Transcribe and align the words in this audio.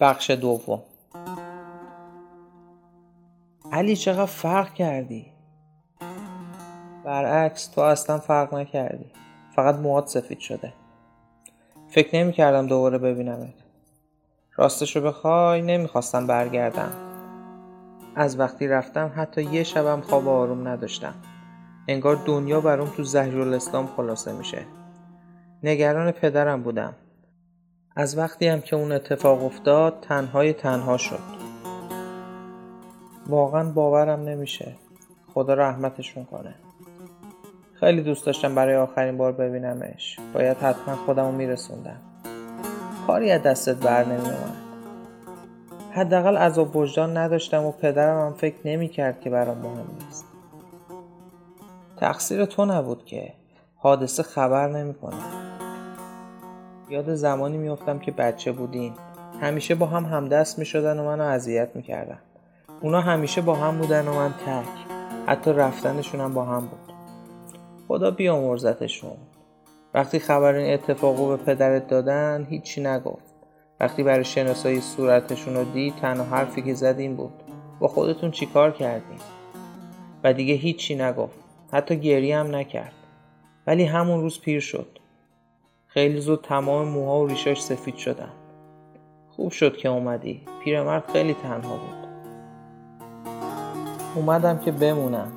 بخش 0.00 0.30
دوم. 0.30 0.82
علی 3.72 3.96
چقدر 3.96 4.26
فرق 4.26 4.74
کردی؟ 4.74 5.32
برعکس 7.04 7.66
تو 7.66 7.80
اصلا 7.80 8.18
فرق 8.18 8.54
نکردی. 8.54 9.12
فقط 9.56 9.74
موهات 9.74 10.06
سفید 10.06 10.38
شده. 10.38 10.72
فکر 11.88 12.16
نمی 12.16 12.32
کردم 12.32 12.66
دوباره 12.66 12.98
ببینمت. 12.98 13.54
راستش 14.56 14.96
رو 14.96 15.02
بخوای 15.02 15.62
نمی‌خواستم 15.62 16.26
برگردم. 16.26 16.92
از 18.16 18.40
وقتی 18.40 18.68
رفتم 18.68 19.12
حتی 19.16 19.42
یه 19.42 19.62
شبم 19.62 20.00
خواب 20.00 20.28
آروم 20.28 20.68
نداشتم. 20.68 21.14
انگار 21.88 22.16
دنیا 22.16 22.60
برام 22.60 22.88
تو 22.88 23.04
زهرالاسلام 23.04 23.86
خلاصه 23.86 24.32
میشه. 24.32 24.66
نگران 25.62 26.12
پدرم 26.12 26.62
بودم. 26.62 26.94
از 27.96 28.18
وقتی 28.18 28.48
هم 28.48 28.60
که 28.60 28.76
اون 28.76 28.92
اتفاق 28.92 29.44
افتاد 29.44 29.98
تنهای 30.02 30.52
تنها 30.52 30.96
شد. 30.96 31.40
واقعا 33.26 33.70
باورم 33.70 34.20
نمیشه. 34.20 34.76
خدا 35.34 35.54
رحمتشون 35.54 36.24
کنه. 36.24 36.54
خیلی 37.74 38.02
دوست 38.02 38.26
داشتم 38.26 38.54
برای 38.54 38.76
آخرین 38.76 39.16
بار 39.16 39.32
ببینمش. 39.32 40.16
باید 40.34 40.56
حتما 40.56 40.96
خودمو 40.96 41.32
میرسوندم. 41.32 42.00
کاری 43.06 43.30
از 43.30 43.42
دستت 43.42 43.76
بر 43.76 44.04
نمیومد 44.04 44.56
حداقل 45.92 46.36
عذاب 46.36 46.76
وجدان 46.76 47.16
نداشتم 47.16 47.64
و 47.64 47.72
پدرم 47.72 48.26
هم 48.26 48.32
فکر 48.32 48.56
نمی‌کرد 48.64 49.20
که 49.20 49.30
برام 49.30 49.58
مهم 49.58 49.86
نیست. 50.04 50.24
تقصیر 51.96 52.44
تو 52.44 52.64
نبود 52.64 53.04
که. 53.04 53.32
حادثه 53.76 54.22
خبر 54.22 54.68
نمی‌کنه. 54.68 55.39
یاد 56.90 57.14
زمانی 57.14 57.58
میافتم 57.58 57.98
که 57.98 58.12
بچه 58.12 58.52
بودیم 58.52 58.94
همیشه 59.40 59.74
با 59.74 59.86
هم 59.86 60.04
همدست 60.04 60.58
می‌شدن 60.58 60.98
و 60.98 61.04
منو 61.04 61.24
اذیت 61.24 61.68
می‌کردن. 61.74 62.18
اونا 62.80 63.00
همیشه 63.00 63.40
با 63.40 63.54
هم 63.54 63.78
بودن 63.78 64.08
و 64.08 64.14
من 64.14 64.30
تک 64.30 64.90
حتی 65.26 65.52
رفتنشون 65.52 66.20
هم 66.20 66.34
با 66.34 66.44
هم 66.44 66.60
بود. 66.60 66.92
خدا 67.88 68.10
بیامرزتشون 68.10 69.16
وقتی 69.94 70.18
خبر 70.18 70.54
این 70.54 70.74
اتفاقو 70.74 71.28
به 71.28 71.36
پدرت 71.36 71.86
دادن 71.86 72.46
هیچی 72.50 72.82
نگفت. 72.82 73.34
وقتی 73.80 74.02
برای 74.02 74.24
شناسایی 74.24 74.80
صورتشون 74.80 75.54
رو 75.54 75.64
دید 75.64 75.96
تنها 75.96 76.24
حرفی 76.24 76.62
که 76.62 76.74
زد 76.74 76.94
این 76.98 77.16
بود. 77.16 77.32
با 77.80 77.88
خودتون 77.88 78.30
چیکار 78.30 78.70
کردیم 78.70 79.18
و 80.24 80.32
دیگه 80.32 80.54
هیچی 80.54 80.94
نگفت. 80.94 81.38
حتی 81.72 81.96
گریه 81.96 82.38
هم 82.38 82.54
نکرد. 82.54 82.92
ولی 83.66 83.84
همون 83.84 84.20
روز 84.20 84.40
پیر 84.40 84.60
شد. 84.60 84.99
خیلی 85.92 86.20
زود 86.20 86.40
تمام 86.42 86.88
موها 86.88 87.20
و 87.20 87.26
ریشاش 87.26 87.62
سفید 87.62 87.96
شدن. 87.96 88.28
خوب 89.30 89.50
شد 89.50 89.76
که 89.76 89.88
اومدی. 89.88 90.42
پیرمرد 90.64 91.10
خیلی 91.12 91.34
تنها 91.34 91.76
بود. 91.76 92.06
اومدم 94.14 94.58
که 94.58 94.72
بمونم. 94.72 95.32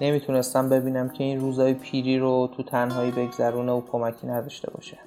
نمی‌تونستم 0.00 0.68
ببینم 0.68 1.08
که 1.08 1.24
این 1.24 1.40
روزای 1.40 1.74
پیری 1.74 2.18
رو 2.18 2.48
تو 2.56 2.62
تنهایی 2.62 3.10
بگذرونه 3.10 3.72
و 3.72 3.80
کمکی 3.92 4.26
نداشته 4.26 4.70
باشه. 4.70 4.98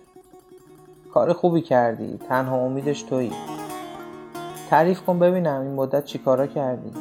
کار 1.13 1.33
خوبی 1.33 1.61
کردی. 1.61 2.19
تنها 2.29 2.57
امیدش 2.57 3.03
تویی. 3.03 3.31
تعریف 4.69 5.01
کن 5.01 5.19
ببینم 5.19 5.61
این 5.61 5.73
مدت 5.73 6.05
چی 6.05 6.17
کارا 6.17 6.47
کردی. 6.47 6.91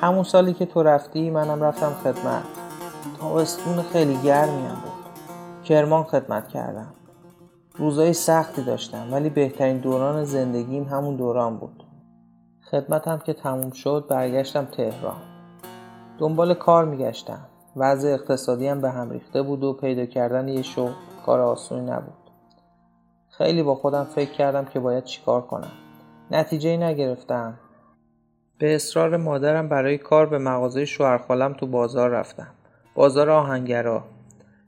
همون 0.00 0.24
سالی 0.24 0.54
که 0.54 0.66
تو 0.66 0.82
رفتی 0.82 1.30
منم 1.30 1.62
رفتم 1.62 1.92
خدمت. 2.04 2.42
تابستون 3.20 3.82
خیلی 3.82 4.16
گرمی 4.16 4.66
هم 4.66 4.74
بود. 4.82 4.91
کرمان 5.64 6.04
خدمت 6.04 6.48
کردم. 6.48 6.92
روزای 7.76 8.12
سختی 8.12 8.64
داشتم 8.64 9.12
ولی 9.12 9.30
بهترین 9.30 9.78
دوران 9.78 10.24
زندگیم 10.24 10.84
همون 10.84 11.16
دوران 11.16 11.56
بود. 11.56 11.84
خدمتم 12.70 13.18
که 13.18 13.32
تموم 13.32 13.70
شد 13.70 14.06
برگشتم 14.08 14.64
تهران. 14.64 15.22
دنبال 16.18 16.54
کار 16.54 16.84
میگشتم. 16.84 17.46
وضع 17.76 18.08
اقتصادی 18.08 18.68
هم 18.68 18.80
به 18.80 18.90
هم 18.90 19.10
ریخته 19.10 19.42
بود 19.42 19.64
و 19.64 19.72
پیدا 19.72 20.06
کردن 20.06 20.48
یه 20.48 20.62
شغل 20.62 20.92
کار 21.26 21.40
آسونی 21.40 21.90
نبود. 21.90 22.30
خیلی 23.28 23.62
با 23.62 23.74
خودم 23.74 24.04
فکر 24.04 24.32
کردم 24.32 24.64
که 24.64 24.80
باید 24.80 25.04
چیکار 25.04 25.40
کنم. 25.40 25.72
نتیجه 26.30 26.76
نگرفتم. 26.76 27.58
به 28.58 28.74
اصرار 28.74 29.16
مادرم 29.16 29.68
برای 29.68 29.98
کار 29.98 30.26
به 30.26 30.38
مغازه 30.38 30.84
شوهرخالم 30.84 31.52
تو 31.52 31.66
بازار 31.66 32.10
رفتم. 32.10 32.50
بازار 32.94 33.30
آهنگرا. 33.30 34.02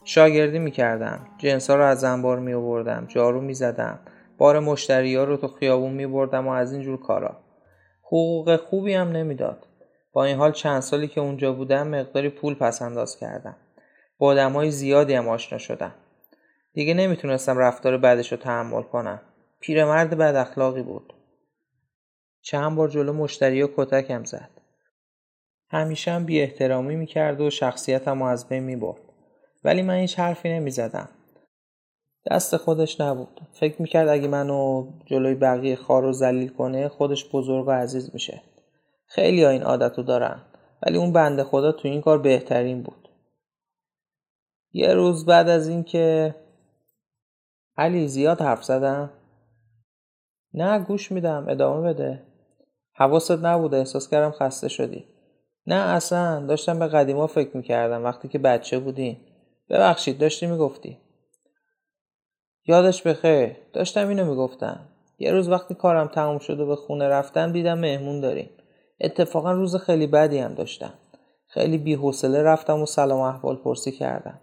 شاگردی 0.04 0.58
می‌کردم. 0.58 1.26
جنس 1.38 1.70
ها 1.70 1.76
رو 1.76 1.84
از 1.84 2.04
انبار 2.04 2.38
می 2.38 2.54
آوردم 2.54 3.06
جارو 3.08 3.40
می 3.40 3.54
زدم 3.54 3.98
بار 4.38 4.60
مشتری 4.60 5.16
ها 5.16 5.24
رو 5.24 5.36
تو 5.36 5.48
خیابون 5.48 5.92
می 5.92 6.06
بردم 6.06 6.46
و 6.46 6.50
از 6.50 6.72
اینجور 6.72 7.00
کارا. 7.00 7.40
حقوق 8.02 8.56
خوبی 8.56 8.94
هم 8.94 9.08
نمی‌داد. 9.08 9.66
با 10.12 10.24
این 10.24 10.36
حال 10.36 10.52
چند 10.52 10.80
سالی 10.80 11.08
که 11.08 11.20
اونجا 11.20 11.52
بودم 11.52 11.88
مقداری 11.88 12.28
پول 12.28 12.54
پس 12.54 12.82
انداز 12.82 13.16
کردم. 13.16 13.56
با 14.18 14.26
آدم 14.26 14.52
های 14.52 14.70
زیادی 14.70 15.14
هم 15.14 15.28
آشنا 15.28 15.58
شدم. 15.58 15.94
دیگه 16.72 16.94
نمی‌تونستم 16.94 17.58
رفتار 17.58 17.98
بعدش 17.98 18.32
رو 18.32 18.38
تحمل 18.38 18.82
کنم. 18.82 19.20
پیرمرد 19.60 20.18
بد 20.18 20.36
اخلاقی 20.36 20.82
بود. 20.82 21.12
چند 22.42 22.76
بار 22.76 22.88
جلو 22.88 23.12
مشتری 23.12 23.60
ها 23.60 23.68
کتکم 23.76 24.24
زد. 24.24 24.50
همیشه 25.70 26.10
هم 26.10 26.24
بی 26.24 26.40
احترامی 26.40 26.96
می‌کرد 26.96 27.40
و 27.40 27.50
شخصیتم 27.50 28.22
رو 28.22 28.28
از 28.28 28.48
بین 28.48 28.62
می‌برد. 28.62 29.00
ولی 29.64 29.82
من 29.82 29.94
هیچ 29.94 30.18
حرفی 30.18 30.48
نمی 30.48 30.70
زدم. 30.70 31.08
دست 32.30 32.56
خودش 32.56 33.00
نبود. 33.00 33.40
فکر 33.52 33.82
می‌کرد 33.82 34.08
اگه 34.08 34.28
منو 34.28 34.86
جلوی 35.06 35.34
بقیه 35.34 35.76
خار 35.76 36.04
و 36.04 36.12
زلیل 36.12 36.48
کنه 36.48 36.88
خودش 36.88 37.30
بزرگ 37.32 37.68
و 37.68 37.70
عزیز 37.70 38.10
میشه. 38.14 38.42
خیلی 39.06 39.44
ها 39.44 39.50
این 39.50 39.62
عادت 39.62 39.98
رو 39.98 40.04
دارن. 40.04 40.42
ولی 40.86 40.98
اون 40.98 41.12
بنده 41.12 41.44
خدا 41.44 41.72
تو 41.72 41.88
این 41.88 42.00
کار 42.00 42.18
بهترین 42.18 42.82
بود. 42.82 43.08
یه 44.72 44.94
روز 44.94 45.26
بعد 45.26 45.48
از 45.48 45.68
اینکه 45.68 46.34
علی 47.76 48.08
زیاد 48.08 48.40
حرف 48.40 48.64
زدم 48.64 49.10
نه 50.54 50.78
گوش 50.78 51.12
میدم 51.12 51.46
ادامه 51.48 51.92
بده 51.92 52.22
حواست 52.92 53.44
نبوده 53.44 53.76
احساس 53.76 54.08
کردم 54.08 54.30
خسته 54.30 54.68
شدی 54.68 55.04
نه 55.66 55.74
اصلا 55.74 56.46
داشتم 56.46 56.78
به 56.78 56.86
قدیما 56.86 57.26
فکر 57.26 57.56
می‌کردم 57.56 58.04
وقتی 58.04 58.28
که 58.28 58.38
بچه 58.38 58.78
بودیم 58.78 59.33
ببخشید 59.70 60.18
داشتی 60.18 60.46
می‌گفتی. 60.46 60.98
یادش 62.66 63.02
بخیر 63.02 63.56
داشتم 63.72 64.08
اینو 64.08 64.24
می‌گفتم. 64.24 64.80
یه 65.18 65.32
روز 65.32 65.48
وقتی 65.48 65.74
کارم 65.74 66.06
تموم 66.06 66.38
شد 66.38 66.60
و 66.60 66.66
به 66.66 66.76
خونه 66.76 67.08
رفتم 67.08 67.52
دیدم 67.52 67.78
مهمون 67.78 68.20
داریم. 68.20 68.50
اتفاقا 69.00 69.52
روز 69.52 69.76
خیلی 69.76 70.06
بدی 70.06 70.38
هم 70.38 70.54
داشتم. 70.54 70.92
خیلی 71.46 71.78
بیحوصله 71.78 72.42
رفتم 72.42 72.82
و 72.82 72.86
سلام 72.86 73.20
احوال 73.20 73.56
پرسی 73.56 73.92
کردم. 73.92 74.40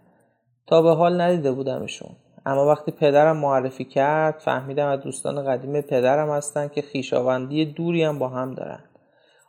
تا 0.66 0.82
به 0.82 0.90
حال 0.90 1.20
ندیده 1.20 1.52
بودمشون. 1.52 2.16
اما 2.46 2.66
وقتی 2.66 2.90
پدرم 2.90 3.36
معرفی 3.36 3.84
کرد 3.84 4.38
فهمیدم 4.38 4.88
از 4.88 5.00
دوستان 5.00 5.44
قدیم 5.44 5.80
پدرم 5.80 6.30
هستن 6.30 6.68
که 6.68 6.82
خیشاوندی 6.82 7.64
دوری 7.64 8.02
هم 8.02 8.18
با 8.18 8.28
هم 8.28 8.54
دارن. 8.54 8.84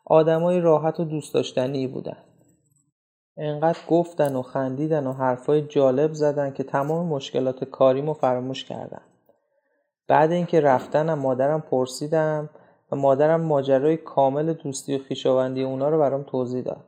آدمای 0.06 0.60
راحت 0.60 1.00
و 1.00 1.04
دوست 1.04 1.34
داشتنی 1.34 1.88
بودن. 1.88 2.18
انقدر 3.38 3.80
گفتن 3.90 4.36
و 4.36 4.42
خندیدن 4.42 5.08
و 5.08 5.14
حرفای 5.14 5.62
جالب 5.62 6.14
زدن 6.14 6.54
که 6.54 6.64
تمام 6.64 7.06
مشکلات 7.06 7.64
کاریمو 7.64 8.14
فراموش 8.14 8.64
کردم 8.64 9.02
بعد 10.08 10.32
اینکه 10.32 10.62
رفتنم 10.62 11.20
مادرم 11.20 11.62
پرسیدم 11.62 12.50
و 12.92 12.96
مادرم 12.96 13.42
ماجرای 13.42 13.98
کامل 13.98 14.54
دوستی 14.54 14.96
و 14.96 15.04
خیشاوندی 15.04 15.64
اونا 15.64 15.90
رو 15.90 16.00
برام 16.00 16.24
توضیح 16.24 16.64
داد. 16.64 16.84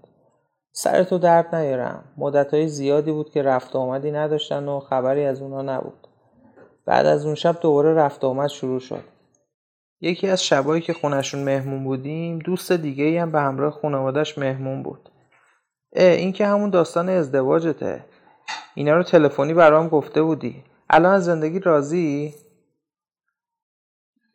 سرتو 0.72 1.18
درد 1.18 1.56
نیارم. 1.56 2.04
مدتهای 2.18 2.68
زیادی 2.68 3.12
بود 3.12 3.30
که 3.30 3.44
رفت 3.44 3.76
آمدی 3.76 4.12
نداشتن 4.12 4.68
و 4.68 4.80
خبری 4.80 5.26
از 5.26 5.42
اونا 5.42 5.62
نبود. 5.62 6.08
بعد 6.86 7.06
از 7.06 7.26
اون 7.26 7.36
شب 7.36 7.58
دوباره 7.62 7.94
رفت 7.94 8.24
آمد 8.24 8.50
شروع 8.50 8.80
شد. 8.80 9.04
یکی 10.02 10.28
از 10.28 10.44
شبایی 10.44 10.82
که 10.82 10.94
خونشون 10.94 11.44
مهمون 11.44 11.84
بودیم 11.84 12.40
دوست 12.40 12.72
دیگه 12.72 13.22
هم 13.22 13.32
به 13.32 13.40
همراه 13.40 13.72
خانوادش 13.72 14.38
مهمون 14.38 14.84
بود. 14.84 15.10
این 15.96 16.32
که 16.32 16.46
همون 16.46 16.70
داستان 16.70 17.10
ازدواجته. 17.10 18.06
اینا 18.76 18.98
رو 18.98 19.04
تلفنی 19.04 19.54
برام 19.54 19.88
گفته 19.88 20.22
بودی. 20.22 20.64
الان 20.90 21.14
از 21.14 21.26
زندگی 21.26 21.60
راضی؟ 21.60 22.36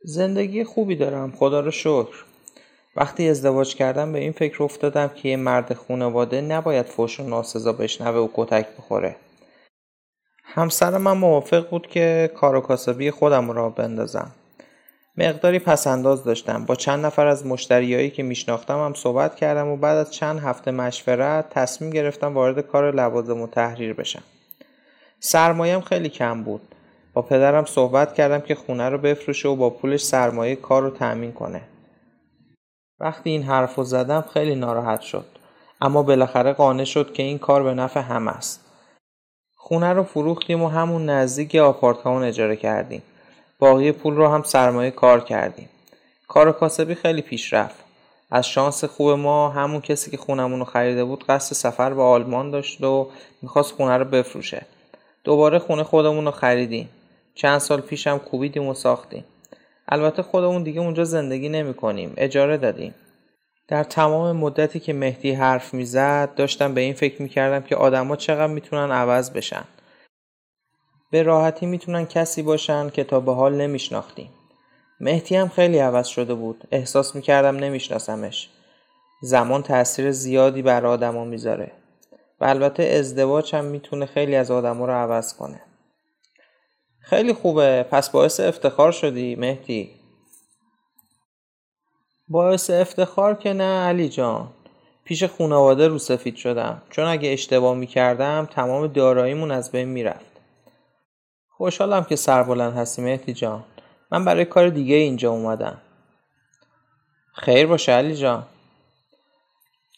زندگی 0.05 0.65
خوبی 0.65 0.97
دارم. 0.97 1.33
خدا 1.33 1.61
رو 1.61 1.71
شکر. 1.71 2.25
وقتی 2.97 3.29
ازدواج 3.29 3.75
کردم 3.75 4.12
به 4.12 4.19
این 4.19 4.33
فکر 4.33 4.62
افتادم 4.62 5.09
که 5.09 5.29
یه 5.29 5.37
مرد 5.37 5.75
خانواده 5.75 6.41
نباید 6.41 6.87
فوش 6.87 7.21
و 7.21 7.23
ناسزا 7.23 7.73
بشنوه 7.73 8.19
و 8.19 8.29
کتک 8.35 8.67
بخوره. 8.79 9.17
همسر 10.45 10.99
من 10.99 11.17
موافق 11.17 11.71
بود 11.71 11.87
که 11.87 12.31
کار 12.37 12.55
و 12.55 12.61
کاسبی 12.61 13.11
خودم 13.11 13.51
را 13.51 13.71
بندازم. 13.71 14.31
مقداری 15.20 15.58
پسنداز 15.58 16.25
داشتم. 16.25 16.64
با 16.64 16.75
چند 16.75 17.06
نفر 17.06 17.26
از 17.26 17.46
مشتریایی 17.46 18.11
که 18.11 18.22
میشناختم 18.22 18.84
هم 18.84 18.94
صحبت 18.94 19.37
کردم 19.37 19.69
و 19.69 19.76
بعد 19.76 19.99
از 19.99 20.11
چند 20.11 20.40
هفته 20.40 20.70
مشورت 20.70 21.50
تصمیم 21.50 21.90
گرفتم 21.90 22.34
وارد 22.34 22.61
کار 22.61 22.94
لوازم 22.94 23.40
و 23.40 23.46
تحریر 23.46 23.93
بشم. 23.94 24.22
سرمایهم 25.19 25.81
خیلی 25.81 26.08
کم 26.08 26.43
بود. 26.43 26.75
با 27.14 27.22
پدرم 27.22 27.64
صحبت 27.64 28.14
کردم 28.14 28.40
که 28.40 28.55
خونه 28.55 28.88
رو 28.88 28.99
بفروشه 28.99 29.49
و 29.49 29.56
با 29.56 29.70
پولش 29.70 30.02
سرمایه 30.02 30.56
کار 30.56 30.82
رو 30.82 30.90
تأمین 30.90 31.32
کنه. 31.32 31.62
وقتی 33.00 33.31
این 33.31 33.43
حرف 33.43 33.75
رو 33.75 33.84
زدم 33.84 34.25
خیلی 34.32 34.55
ناراحت 34.55 35.00
شد. 35.00 35.26
اما 35.81 36.02
بالاخره 36.02 36.52
قانع 36.52 36.84
شد 36.84 37.12
که 37.12 37.22
این 37.22 37.38
کار 37.38 37.62
به 37.62 37.75
نفع 37.75 38.00
هم 38.00 38.28
است. 38.28 38.61
خونه 39.55 39.93
رو 39.93 40.02
فروختیم 40.02 40.62
و 40.62 40.69
همون 40.69 41.11
نزدیک 41.11 41.55
آپارتمان 41.55 42.22
اجاره 42.22 42.56
کردیم. 42.56 43.02
باقی 43.61 43.93
پول 43.93 44.15
رو 44.15 44.29
هم 44.29 44.43
سرمایه 44.43 44.91
کار 44.91 45.21
کردیم. 45.21 45.69
کار 46.29 46.49
و 46.49 46.53
کاسبی 46.53 46.95
خیلی 46.95 47.23
پیش 47.23 47.53
رفت 47.53 47.85
از 48.31 48.49
شانس 48.49 48.85
خوب 48.85 49.11
ما 49.11 49.49
همون 49.49 49.81
کسی 49.81 50.11
که 50.11 50.17
خونمون 50.17 50.59
رو 50.59 50.65
خریده 50.65 51.05
بود 51.05 51.25
قصد 51.29 51.55
سفر 51.55 51.95
به 51.95 52.03
آلمان 52.03 52.51
داشت 52.51 52.85
و 52.85 53.11
می‌خواست 53.43 53.73
خونه 53.73 53.97
رو 53.97 54.05
بفروشه. 54.05 54.67
دوباره 55.25 55.59
خونه 55.59 55.83
خودمون 55.83 56.25
رو 56.25 56.31
خریدیم. 56.31 56.89
چند 57.35 57.59
سال 57.59 57.81
پیشم 57.81 58.19
کوبیدیم 58.19 58.67
و 58.67 58.75
ساختیم. 58.75 59.25
البته 59.89 60.23
خودمون 60.23 60.63
دیگه 60.63 60.81
اونجا 60.81 61.05
زندگی 61.05 61.49
نمی 61.49 61.75
کنیم 61.75 62.15
اجاره 62.17 62.56
دادیم. 62.56 62.95
در 63.69 63.85
تمام 63.85 64.37
مدتی 64.37 64.81
که 64.81 64.93
مهدی 64.93 65.33
حرف 65.33 65.75
می‌زد 65.75 66.35
داشتم 66.35 66.75
به 66.75 66.81
این 66.81 66.95
فکر 66.95 67.23
می‌کردم 67.23 67.63
که 67.63 67.77
آدما 67.77 68.17
چقدر 68.17 68.53
می‌تونن 68.53 68.91
عوض 68.91 69.31
بشن. 69.31 69.65
به 71.11 71.23
راحتی 71.23 71.67
می‌تونن 71.67 72.07
کسی 72.07 72.43
باشن 72.43 72.91
که 72.91 73.05
تا 73.05 73.21
به 73.21 73.35
حال 73.35 73.55
نمیشناختیم. 73.55 74.31
مهدی 75.01 75.37
هم 75.37 75.49
خیلی 75.49 75.79
عوض 75.79 76.07
شده 76.07 76.35
بود. 76.35 76.65
احساس 76.71 77.15
می‌کردم 77.15 77.57
نمیشناسمش. 77.57 78.49
زمان 79.23 79.62
تاثیر 79.62 80.11
زیادی 80.11 80.62
بر 80.62 80.87
آدما 80.87 81.25
می‌ذاره. 81.25 81.73
و 82.41 82.45
البته 82.45 82.83
ازدواج 82.83 83.55
هم 83.55 83.65
می‌تونه 83.65 84.07
خیلی 84.07 84.37
از 84.37 84.51
آدما 84.51 84.87
رو 84.87 84.93
عوض 84.93 85.35
کنه. 85.35 85.61
خیلی 87.01 87.33
خوبه. 87.33 87.87
پس 87.91 88.11
باعث 88.11 88.41
افتخار 88.41 88.93
شدی 88.93 89.37
مهدی؟ 89.37 89.91
باعث 92.29 92.71
افتخار 92.71 93.35
که 93.35 93.53
نه 93.53 93.87
علی 93.87 94.09
جان. 94.09 94.49
پیش 95.05 95.25
خانواده 95.25 95.89
رو 95.89 95.99
سفید 95.99 96.37
شدم. 96.37 96.83
چون 96.91 97.05
اگه 97.05 97.33
اشتباه 97.33 97.75
می‌کردم 97.77 98.49
تمام 98.51 98.87
داراییمون 98.87 99.51
از 99.51 99.73
بین 99.73 99.89
می‌رفت. 99.89 100.30
خوشحالم 101.61 102.05
که 102.05 102.17
سربلند 102.17 102.77
هستی 102.77 103.03
مهدی 103.03 103.33
جان. 103.33 103.65
من 104.11 104.25
برای 104.25 104.45
کار 104.45 104.69
دیگه 104.69 104.95
اینجا 104.95 105.31
اومدم. 105.31 105.81
خیر 107.33 107.67
باشه 107.67 107.93
علی 107.93 108.17
جان. 108.17 108.47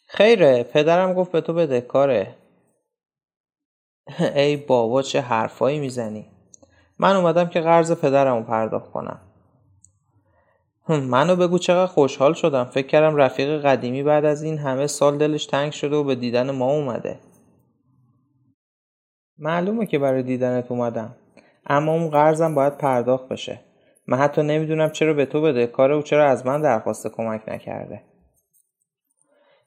خیره 0.06 0.62
پدرم 0.62 1.14
گفت 1.14 1.32
به 1.32 1.40
تو 1.40 1.54
بده 1.54 1.80
کاره. 1.80 2.34
ای 4.36 4.56
بابا 4.56 5.02
چه 5.02 5.20
حرفایی 5.20 5.78
می‌زنی؟ 5.78 6.26
من 6.98 7.16
اومدم 7.16 7.48
که 7.48 7.60
قرض 7.60 7.92
پدرم 7.92 8.36
رو 8.36 8.42
پرداخت 8.42 8.90
کنم. 8.90 9.20
منو 10.88 11.36
بگو 11.36 11.58
چقدر 11.58 11.92
خوشحال 11.92 12.34
شدم. 12.34 12.64
فکر 12.64 12.86
کردم 12.86 13.16
رفیق 13.16 13.66
قدیمی 13.66 14.02
بعد 14.02 14.24
از 14.24 14.42
این 14.42 14.58
همه 14.58 14.86
سال 14.86 15.18
دلش 15.18 15.46
تنگ 15.46 15.72
شده 15.72 15.96
و 15.96 16.04
به 16.04 16.14
دیدن 16.14 16.50
ما 16.50 16.70
اومده. 16.70 17.18
معلومه 19.38 19.86
که 19.86 19.98
برای 19.98 20.22
دیدنت 20.22 20.70
اومدم. 20.70 21.16
اما 21.66 21.92
اون 21.92 22.10
قرضم 22.10 22.54
باید 22.54 22.78
پرداخت 22.78 23.28
بشه. 23.28 23.60
من 24.06 24.18
حتی 24.18 24.42
نمی‌دونم 24.42 24.90
چرا 24.90 25.14
به 25.14 25.26
تو 25.26 25.42
بده 25.42 25.66
کار 25.66 25.92
او 25.92 26.02
چرا 26.02 26.28
از 26.28 26.46
من 26.46 26.62
درخواست 26.62 27.06
کمک 27.06 27.42
نکرده. 27.48 28.02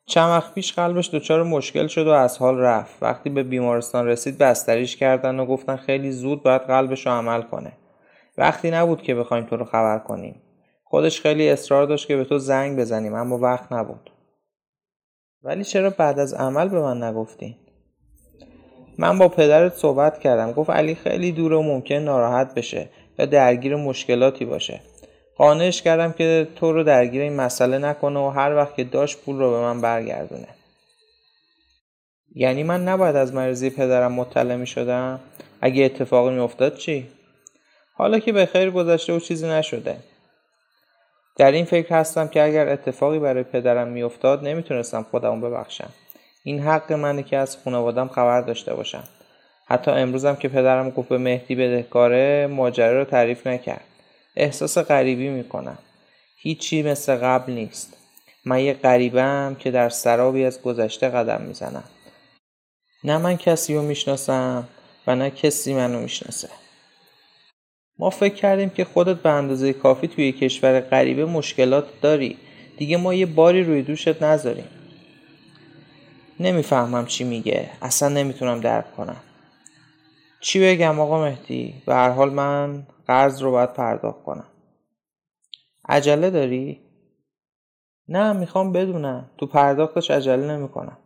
چند 0.05 0.29
وقت 0.29 0.53
پیش 0.53 0.73
قلبش 0.73 1.09
دچار 1.09 1.43
مشکل 1.43 1.87
شد 1.87 2.07
و 2.07 2.09
از 2.09 2.37
حال 2.37 2.57
رفت. 2.59 3.03
وقتی 3.03 3.29
به 3.29 3.43
بیمارستان 3.43 4.07
رسید 4.07 4.37
بستریش 4.37 4.97
کردن 4.97 5.39
و 5.39 5.45
گفتن 5.45 5.75
خیلی 5.75 6.11
زود 6.11 6.43
باید 6.43 6.61
قلبش 6.61 7.05
رو 7.05 7.11
عمل 7.11 7.41
کنه. 7.41 7.71
وقتی 8.37 8.71
نبود 8.71 9.01
که 9.01 9.15
بخوایم 9.15 9.45
تو 9.45 9.57
رو 9.57 9.65
خبر 9.65 9.99
کنیم. 9.99 10.41
خودش 10.83 11.21
خیلی 11.21 11.49
اصرار 11.49 11.85
داشت 11.85 12.07
که 12.07 12.15
به 12.15 12.25
تو 12.25 12.37
زنگ 12.37 12.79
بزنیم 12.79 13.13
اما 13.13 13.37
وقت 13.37 13.71
نبود. 13.71 14.11
ولی 15.43 15.63
چرا 15.63 15.89
بعد 15.89 16.19
از 16.19 16.33
عمل 16.33 16.69
به 16.69 16.81
من 16.81 17.03
نگفتی؟ 17.03 17.64
من 18.97 19.17
با 19.17 19.27
پدرت 19.27 19.75
صحبت 19.75 20.19
کردم. 20.19 20.51
گفت 20.51 20.69
علی 20.69 20.95
خیلی 20.95 21.31
دور 21.31 21.53
و 21.53 21.63
ممکن 21.63 21.95
ناراحت 21.95 22.53
بشه 22.53 22.89
یا 23.19 23.25
درگیر 23.25 23.75
مشکلاتی 23.75 24.45
باشه. 24.45 24.81
قانعش 25.37 25.81
کردم 25.81 26.11
که 26.11 26.47
تو 26.55 26.73
رو 26.73 26.83
درگیر 26.83 27.21
این 27.21 27.35
مسئله 27.35 27.77
نکنه 27.77 28.19
و 28.19 28.29
هر 28.29 28.55
وقت 28.55 28.75
که 28.75 28.83
داشت 28.83 29.17
پول 29.17 29.39
رو 29.39 29.51
به 29.51 29.57
من 29.57 29.81
برگردونه. 29.81 30.47
یعنی 32.35 32.63
من 32.63 32.83
نباید 32.83 33.15
از 33.15 33.33
مریضی 33.33 33.69
پدرم 33.69 34.11
مطلع 34.11 34.55
می 34.55 34.67
شدم 34.67 35.19
اگه 35.61 35.85
اتفاقی 35.85 36.33
می 36.33 36.39
افتاد 36.39 36.75
چی؟ 36.75 37.07
حالا 37.93 38.19
که 38.19 38.31
به 38.31 38.45
خیر 38.45 38.71
گذشته 38.71 39.13
و 39.13 39.19
چیزی 39.19 39.47
نشده. 39.47 39.97
در 41.37 41.51
این 41.51 41.65
فکر 41.65 41.95
هستم 41.95 42.27
که 42.27 42.43
اگر 42.43 42.69
اتفاقی 42.69 43.19
برای 43.19 43.43
پدرم 43.43 43.87
میافتاد 43.87 44.43
نمی‌تونستم 44.43 45.05
خودمو 45.11 45.49
ببخشم. 45.49 45.89
این 46.47 46.59
حق 46.59 46.91
منه 46.91 47.23
که 47.23 47.37
از 47.37 47.57
خانوادم 47.57 48.07
خبر 48.07 48.41
داشته 48.41 48.73
باشم. 48.73 49.03
حتی 49.65 49.91
امروزم 49.91 50.35
که 50.35 50.47
پدرم 50.47 50.89
گفت 50.89 51.09
به 51.09 51.17
مهدی 51.17 51.55
بدهکاره 51.55 52.47
ماجرا 52.47 52.99
رو 52.99 53.05
تعریف 53.05 53.47
نکرد. 53.47 53.83
احساس 54.35 54.77
غریبی 54.77 55.29
می‌کنم. 55.29 55.77
هیچی 56.37 56.83
مثل 56.83 57.15
قبل 57.15 57.53
نیست. 57.53 57.97
من 58.45 58.59
یه 58.59 58.73
غریبم 58.73 59.55
که 59.59 59.71
در 59.71 59.89
سرابی 59.89 60.45
از 60.45 60.61
گذشته 60.61 61.09
قدم 61.09 61.41
می‌زنم. 61.41 61.83
نه 63.03 63.17
من 63.17 63.37
کسی 63.37 63.75
رو 63.75 63.81
می‌شناسم 63.81 64.67
و 65.07 65.15
نه 65.15 65.29
کسی 65.29 65.73
منو 65.73 65.99
می‌شناسه. 65.99 66.49
ما 67.99 68.09
فکر 68.09 68.35
کردیم 68.35 68.69
که 68.69 68.85
خودت 68.85 69.15
به 69.15 69.29
اندازه 69.29 69.73
کافی 69.73 70.07
توی 70.07 70.31
کشور 70.31 70.79
غریبه 70.79 71.25
مشکلات 71.25 72.01
داری. 72.01 72.37
دیگه 72.77 72.97
ما 72.97 73.13
یه 73.13 73.25
باری 73.25 73.63
روی 73.63 73.81
دوشت 73.81 74.23
نذاریم. 74.23 74.67
نمی‌فهمم 76.39 77.05
چی 77.05 77.23
میگه. 77.23 77.71
اصلا 77.81 78.09
نمی‌تونم 78.09 78.59
درک 78.59 78.95
کنم. 78.95 79.21
چی 80.39 80.61
بگم 80.61 80.99
آقا 80.99 81.23
مهدی؟ 81.23 81.83
به 81.85 81.93
هر 81.93 82.09
حال 82.09 82.33
من 82.33 82.87
قرض 83.07 83.41
رو 83.41 83.51
باید 83.51 83.73
پرداخت 83.73 84.23
کنم. 84.23 84.47
عجله 85.89 86.29
داری؟ 86.29 86.81
نه 88.07 88.33
می‌خوام 88.33 88.71
بدونم. 88.71 89.29
تو 89.37 89.47
پرداختش 89.47 90.11
عجله 90.11 90.47
نمی‌کنم. 90.47 90.97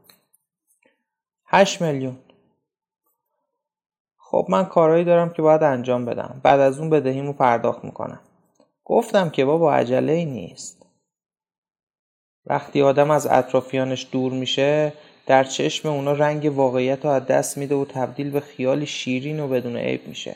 هشت 1.45 1.81
میلیون. 1.81 2.17
خب 4.17 4.45
من 4.49 4.65
کارهایی 4.65 5.03
دارم 5.05 5.29
که 5.29 5.41
باید 5.41 5.63
انجام 5.63 6.05
بدم. 6.05 6.41
بعد 6.43 6.59
از 6.59 6.79
اون 6.79 6.89
بدهیمو 6.89 7.33
پرداخت 7.33 7.83
می‌کنم. 7.83 8.19
گفتم 8.85 9.29
که 9.29 9.45
بابا 9.45 9.73
عجله 9.73 10.13
ای 10.13 10.25
نیست. 10.25 10.85
وقتی 12.45 12.81
آدم 12.81 13.11
از 13.11 13.27
اطرافیانش 13.27 14.07
دور 14.11 14.31
میشه 14.31 14.93
در 15.29 15.43
چشم 15.43 15.89
اونا 15.89 16.13
رنگ 16.13 16.51
واقعیت 16.55 17.05
رو 17.05 17.11
از 17.11 17.25
دست 17.25 17.57
میده 17.57 17.75
و 17.75 17.85
تبدیل 17.85 18.31
به 18.31 18.39
خیالی 18.39 18.85
شیرین 18.85 19.39
و 19.39 19.47
بدون 19.47 19.77
عیب 19.77 20.07
میشه. 20.07 20.35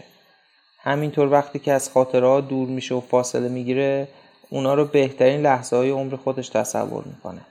همینطور 0.80 1.32
وقتی 1.32 1.60
که 1.60 1.72
از 1.72 1.90
خاطرها 1.90 2.42
دور 2.42 2.68
میشه 2.68 2.96
و 2.96 3.02
فاصله 3.02 3.50
می‌گیره 3.50 4.08
اونا 4.50 4.74
رو 4.74 4.86
بهترین 4.86 5.42
لحظه 5.42 5.76
های 5.76 5.90
عمر 5.90 6.16
خودش 6.16 6.50
تصور 6.50 7.04
می‌کنه. 7.06 7.42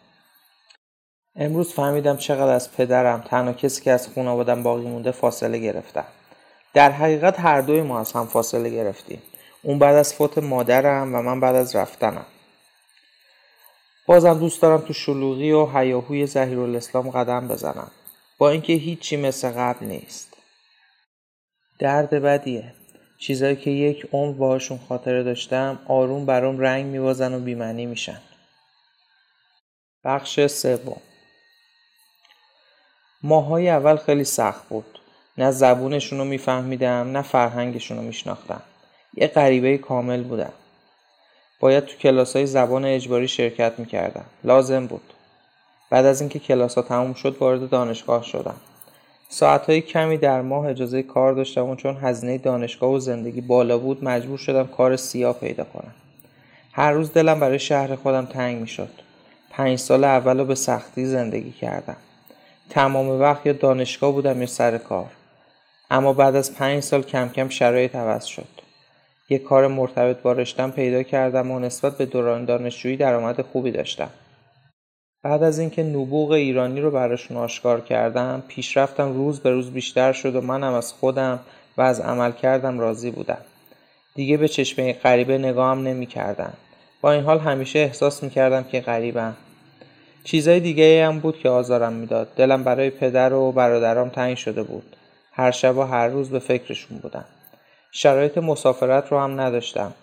امروز 1.36 1.72
فهمیدم 1.72 2.16
چقدر 2.16 2.54
از 2.54 2.72
پدرم 2.72 3.24
تنها 3.28 3.52
کسی 3.52 3.82
که 3.82 3.92
از 3.92 4.08
خانوادم 4.14 4.62
باقی 4.62 4.86
مونده 4.86 5.10
فاصله 5.10 5.58
گرفتم. 5.58 6.06
در 6.74 6.90
حقیقت 6.90 7.40
هر 7.40 7.60
دوی 7.60 7.82
ما 7.82 8.00
از 8.00 8.12
هم 8.12 8.26
فاصله 8.26 8.70
گرفتیم. 8.70 9.22
اون 9.62 9.78
بعد 9.78 9.96
از 9.96 10.14
فوت 10.14 10.38
مادرم 10.38 11.14
و 11.14 11.22
من 11.22 11.40
بعد 11.40 11.54
از 11.54 11.76
رفتنم. 11.76 12.26
بازم 14.06 14.38
دوست 14.38 14.62
دارم 14.62 14.80
تو 14.80 14.92
شلوغی 14.92 15.52
و 15.52 15.66
هیاهوی 15.66 16.28
الاسلام 16.36 17.10
قدم 17.10 17.48
بزنم. 17.48 17.90
با 18.38 18.50
اینکه 18.50 18.72
هیچی 18.72 19.16
مثل 19.16 19.50
قبل 19.50 19.86
نیست. 19.86 20.36
درد 21.78 22.10
بدیه. 22.10 22.74
چیزایی 23.18 23.56
که 23.56 23.70
یک 23.70 24.06
عمر 24.12 24.32
باهاشون 24.32 24.80
خاطره 24.88 25.22
داشتم 25.22 25.78
آروم 25.88 26.26
برام 26.26 26.58
رنگ 26.58 26.86
میبازن 26.86 27.34
و 27.34 27.40
بیمعنی 27.40 27.86
میشن. 27.86 28.20
بخش 30.04 30.46
سوم. 30.46 31.00
ماهای 33.22 33.68
اول 33.68 33.96
خیلی 33.96 34.24
سخت 34.24 34.68
بود. 34.68 34.98
نه 35.38 35.50
زبونشون 35.50 36.18
رو 36.18 36.24
میفهمیدم 36.24 37.10
نه 37.12 37.22
فرهنگشون 37.22 37.96
رو 37.96 38.02
میشناختم. 38.02 38.62
یه 39.14 39.26
غریبه 39.26 39.78
کامل 39.78 40.22
بودم. 40.22 40.52
باید 41.62 41.84
تو 41.84 41.96
کلاس 41.96 42.36
های 42.36 42.46
زبان 42.46 42.84
اجباری 42.84 43.28
شرکت 43.28 43.72
می‌کردم. 43.78 44.24
لازم 44.44 44.86
بود. 44.86 45.12
بعد 45.90 46.06
از 46.06 46.20
اینکه 46.20 46.38
کلاس 46.38 46.74
ها 46.74 46.82
تموم 46.82 47.14
شد 47.14 47.36
وارد 47.40 47.68
دانشگاه 47.68 48.22
شدم. 48.22 48.54
ساعت 49.28 49.66
های 49.66 49.80
کمی 49.80 50.16
در 50.16 50.42
ماه 50.42 50.66
اجازه 50.66 51.02
کار 51.02 51.32
داشتم 51.32 51.68
و 51.68 51.76
چون 51.76 51.96
هزینه 51.96 52.38
دانشگاه 52.38 52.90
و 52.90 52.98
زندگی 52.98 53.40
بالا 53.40 53.78
بود 53.78 54.04
مجبور 54.04 54.38
شدم 54.38 54.66
کار 54.66 54.96
سیاه 54.96 55.34
پیدا 55.34 55.64
کنم. 55.64 55.94
هر 56.72 56.92
روز 56.92 57.12
دلم 57.12 57.40
برای 57.40 57.58
شهر 57.58 57.96
خودم 57.96 58.26
تنگ 58.26 58.60
می‌شد. 58.60 58.90
پنج 59.50 59.78
سال 59.78 60.04
اول 60.04 60.38
رو 60.38 60.44
به 60.44 60.54
سختی 60.54 61.06
زندگی 61.06 61.52
کردم. 61.52 61.96
تمام 62.70 63.08
وقت 63.08 63.46
یا 63.46 63.52
دانشگاه 63.52 64.12
بودم 64.12 64.40
یا 64.40 64.46
سر 64.46 64.78
کار. 64.78 65.10
اما 65.90 66.12
بعد 66.12 66.36
از 66.36 66.54
پنج 66.54 66.82
سال 66.82 67.02
کم 67.02 67.28
کم 67.28 67.48
شرایط 67.48 67.96
عوض 67.96 68.24
شد. 68.24 68.61
یک 69.32 69.42
کار 69.42 69.66
مرتبط 69.66 70.22
با 70.22 70.32
رشتم 70.32 70.70
پیدا 70.70 71.02
کردم 71.02 71.50
و 71.50 71.58
نسبت 71.58 71.96
به 71.96 72.06
دوران 72.06 72.44
دانشجویی 72.44 72.96
درآمد 72.96 73.42
خوبی 73.42 73.70
داشتم. 73.70 74.10
بعد 75.22 75.42
از 75.42 75.58
اینکه 75.58 75.82
نبوغ 75.82 76.30
ایرانی 76.30 76.80
رو 76.80 76.90
براشون 76.90 77.36
آشکار 77.36 77.80
کردم 77.80 78.42
پیشرفتم 78.48 79.12
روز 79.12 79.40
به 79.40 79.50
روز 79.50 79.70
بیشتر 79.70 80.12
شد 80.12 80.36
و 80.36 80.40
منم 80.40 80.74
از 80.74 80.92
خودم 80.92 81.40
و 81.76 81.82
از 81.82 82.00
عمل 82.00 82.32
کردم 82.32 82.80
راضی 82.80 83.10
بودم. 83.10 83.38
دیگه 84.14 84.36
به 84.36 84.48
چشمه 84.48 84.92
غریبه 84.92 85.38
نگاهم 85.38 85.82
نمی 85.82 86.06
کردن. 86.06 86.52
با 87.00 87.12
این 87.12 87.24
حال 87.24 87.38
همیشه 87.38 87.78
احساس 87.78 88.22
می 88.22 88.30
کردم 88.30 88.64
که 88.64 88.80
غریبم. 88.80 89.36
چیزای 90.24 90.60
دیگه 90.60 91.06
هم 91.06 91.20
بود 91.20 91.38
که 91.38 91.48
آزارم 91.48 91.92
می‌داد. 91.92 92.28
دلم 92.36 92.64
برای 92.64 92.90
پدر 92.90 93.32
و 93.32 93.52
برادرام 93.52 94.08
تنگ 94.08 94.36
شده 94.36 94.62
بود. 94.62 94.96
هر 95.32 95.50
شب 95.50 95.76
و 95.76 95.82
هر 95.82 96.08
روز 96.08 96.30
به 96.30 96.38
فکرشون 96.38 96.98
بودم. 96.98 97.24
شرایط 97.94 98.38
مسافرت 98.38 99.12
رو 99.12 99.18
هم 99.18 99.40
نداشتم. 99.40 99.94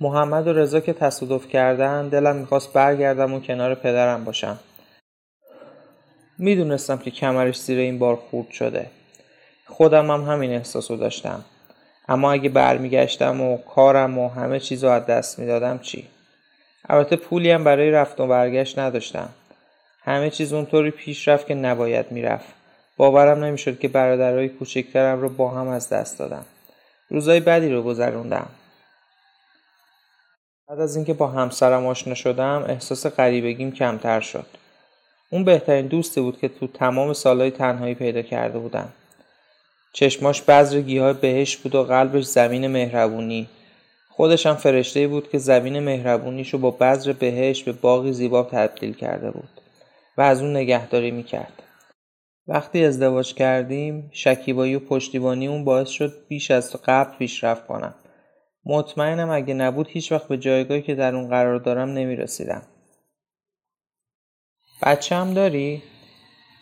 محمد 0.00 0.46
و 0.46 0.52
رضا 0.52 0.80
که 0.80 0.92
تصادف 0.92 1.48
کردن 1.48 2.08
دلم 2.08 2.36
می‌خواست 2.36 2.72
برگردم 2.72 3.34
و 3.34 3.40
کنار 3.40 3.74
پدرم 3.74 4.24
باشم. 4.24 4.58
می‌دونستم 6.38 6.98
که 6.98 7.10
کمرش 7.10 7.60
زیر 7.60 7.78
این 7.78 7.98
بار 7.98 8.16
خورد 8.16 8.50
شده. 8.50 8.90
خودم 9.66 10.10
هم 10.10 10.20
همین 10.20 10.52
احساس 10.52 10.90
رو 10.90 10.96
داشتم. 10.96 11.44
اما 12.08 12.32
اگه 12.32 12.48
برمیگشتم 12.48 13.40
و 13.40 13.56
کارم 13.56 14.18
و 14.18 14.28
همه 14.28 14.60
چیز 14.60 14.84
رو 14.84 14.90
از 14.90 15.06
دست 15.06 15.38
می‌دادم 15.38 15.78
چی؟ 15.78 16.08
البته 16.88 17.16
پولی 17.16 17.50
هم 17.50 17.64
برای 17.64 17.90
رفت 17.90 18.20
و 18.20 18.26
برگشت 18.26 18.78
نداشتم. 18.78 19.28
همه 20.02 20.30
چیز 20.30 20.52
اونطوری 20.52 20.90
پیش 20.90 21.28
رفت 21.28 21.46
که 21.46 21.54
نباید 21.54 22.12
می‌رفت. 22.12 22.48
باورم 22.96 23.44
نمی‌شد 23.44 23.78
که 23.78 23.88
برادرهای 23.88 24.48
کوچکترم 24.48 25.20
رو 25.20 25.28
با 25.28 25.50
هم 25.50 25.68
از 25.68 25.88
دست 25.88 26.18
دادم. 26.18 26.44
روزای 27.08 27.40
بدی 27.40 27.68
رو 27.68 27.82
گذروندم. 27.82 28.48
بعد 30.68 30.80
از 30.80 30.96
اینکه 30.96 31.14
با 31.14 31.26
همسرم 31.26 31.86
آشنا 31.86 32.14
شدم 32.14 32.64
احساس 32.68 33.06
غریبگیم 33.06 33.72
کمتر 33.72 34.20
شد. 34.20 34.46
اون 35.30 35.44
بهترین 35.44 35.86
دوستی 35.86 36.20
بود 36.20 36.38
که 36.38 36.48
تو 36.48 36.66
تمام 36.66 37.12
سالهای 37.12 37.50
تنهایی 37.50 37.94
پیدا 37.94 38.22
کرده 38.22 38.58
بودم. 38.58 38.88
چشماش 39.92 40.42
بذر 40.42 40.80
گیاه 40.80 41.12
بهش 41.12 41.56
بود 41.56 41.74
و 41.74 41.82
قلبش 41.82 42.24
زمین 42.24 42.66
مهربونی. 42.66 43.48
خودش 44.10 44.46
هم 44.46 44.54
فرشته 44.54 45.08
بود 45.08 45.30
که 45.30 45.38
زمین 45.38 45.78
مهربونیشو 45.78 46.58
با 46.58 46.70
بذر 46.70 47.12
بهش 47.12 47.62
به 47.62 47.72
باقی 47.72 48.12
زیبا 48.12 48.42
تبدیل 48.42 48.94
کرده 48.94 49.30
بود 49.30 49.48
و 50.18 50.20
از 50.22 50.42
اون 50.42 50.56
نگهداری 50.56 51.10
می‌کرد. 51.10 51.62
وقتی 52.48 52.84
ازدواج 52.84 53.34
کردیم 53.34 54.10
شکیبایی 54.12 54.74
و 54.74 54.80
پشتیبانی 54.80 55.46
اون 55.46 55.64
باعث 55.64 55.88
شد 55.88 56.26
بیش 56.28 56.50
از 56.50 56.76
قبل 56.84 57.16
پیشرفت 57.16 57.66
کنم. 57.66 57.94
مطمئنم 58.64 59.30
اگه 59.30 59.54
نبود 59.54 59.88
هیچ 59.88 60.12
وقت 60.12 60.28
به 60.28 60.38
جایگاهی 60.38 60.82
که 60.82 60.94
در 60.94 61.14
اون 61.14 61.28
قرار 61.28 61.58
دارم 61.58 61.88
نمی‌رسیدم. 61.88 62.62
بچه 64.82 65.14
هم 65.14 65.34
داری؟ 65.34 65.82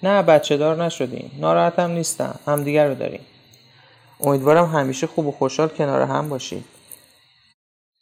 نه 0.02 0.22
بچه 0.22 0.56
دار 0.56 0.84
نشدیم. 0.84 1.30
ناراحتم 1.40 1.90
نیستم. 1.90 2.40
همدیگر 2.46 2.88
رو 2.88 2.94
داریم. 2.94 3.26
امیدوارم 4.20 4.66
همیشه 4.66 5.06
خوب 5.06 5.26
و 5.26 5.32
خوشحال 5.32 5.68
کنار 5.68 6.02
هم 6.02 6.28
باشید 6.28 6.64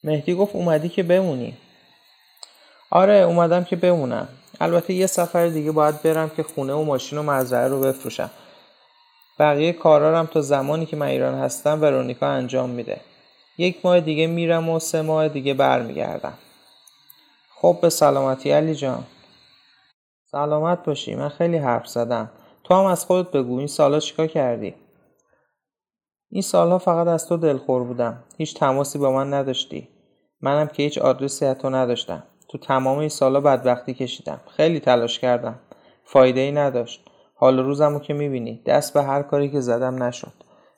مهدی 0.04 0.34
گفت 0.34 0.54
اومدی 0.54 0.88
که 0.88 1.02
بمونی. 1.02 1.56
آره 2.90 3.14
اومدم 3.14 3.64
که 3.64 3.76
بمونم. 3.76 4.28
البته 4.62 4.95
یه 4.95 5.07
سفر 5.07 5.47
دیگه 5.47 5.73
باید 5.73 6.02
برم 6.02 6.28
که 6.28 6.42
خونه 6.42 6.73
و 6.73 6.83
ماشین 6.85 7.19
و 7.19 7.23
مزرعه 7.23 7.69
رو 7.69 7.81
بفروشم. 7.81 8.31
بقیه 9.38 9.73
کارارم 9.73 10.26
تا 10.26 10.40
زمانی 10.40 10.87
که 10.87 10.97
من 10.97 11.07
ایران 11.07 11.35
هستم 11.35 11.83
ورونیکا 11.83 12.26
انجام 12.26 12.71
میده. 12.71 13.00
یک 13.59 13.81
ماه 13.85 14.00
دیگه 14.00 14.26
میرم 14.26 14.69
و 14.69 14.78
سه 14.78 15.02
ماه 15.02 15.28
دیگه 15.28 15.54
برمیگردم. 15.54 16.38
خب 17.54 17.78
به 17.83 17.90
سلامتی 17.90 18.50
علی 18.50 18.75
جان. 18.75 19.04
سلامت 20.31 20.85
باشی 20.85 21.14
من 21.14 21.28
خیلی 21.28 21.57
حرف 21.57 21.87
زدم. 21.87 22.31
تو 22.64 22.75
هم 22.75 22.85
از 22.85 23.04
خودت 23.04 23.31
بگو 23.31 23.59
این 23.59 23.66
سالا 23.66 24.00
چیکار 24.00 24.26
کردی؟ 24.26 24.75
این 26.31 26.42
سالها 26.42 26.78
فقط 26.78 27.07
از 27.07 27.28
تو 27.28 27.37
دلخور 27.37 27.85
بودم. 27.85 28.25
هیچ 28.38 28.59
تماسی 28.59 28.99
با 28.99 29.12
من 29.12 29.35
نداشتی. 29.35 29.88
منم 30.40 30.66
که 30.66 30.83
هیچ 30.83 30.99
آدرسی 30.99 31.47
از 31.47 31.59
تو 31.59 31.71
نداشتم. 31.71 32.23
تو 32.52 32.59
تمام 32.59 32.99
این 32.99 33.09
سالا 33.09 33.40
بدبختی 33.40 33.94
کشیدم. 33.94 34.40
خیلی 34.56 34.80
تلاش 34.80 35.18
کردم. 35.18 35.59
فایده 36.04 36.40
ای 36.40 36.52
نداشت. 36.52 37.04
حال 37.35 37.59
روزمو 37.59 37.99
که 37.99 38.14
می‌بینی. 38.14 38.62
دست 38.66 38.94
به 38.94 39.02
هر 39.02 39.23
کاری 39.23 39.50
که 39.50 39.61
زدم 39.61 40.02
نشد. 40.02 40.32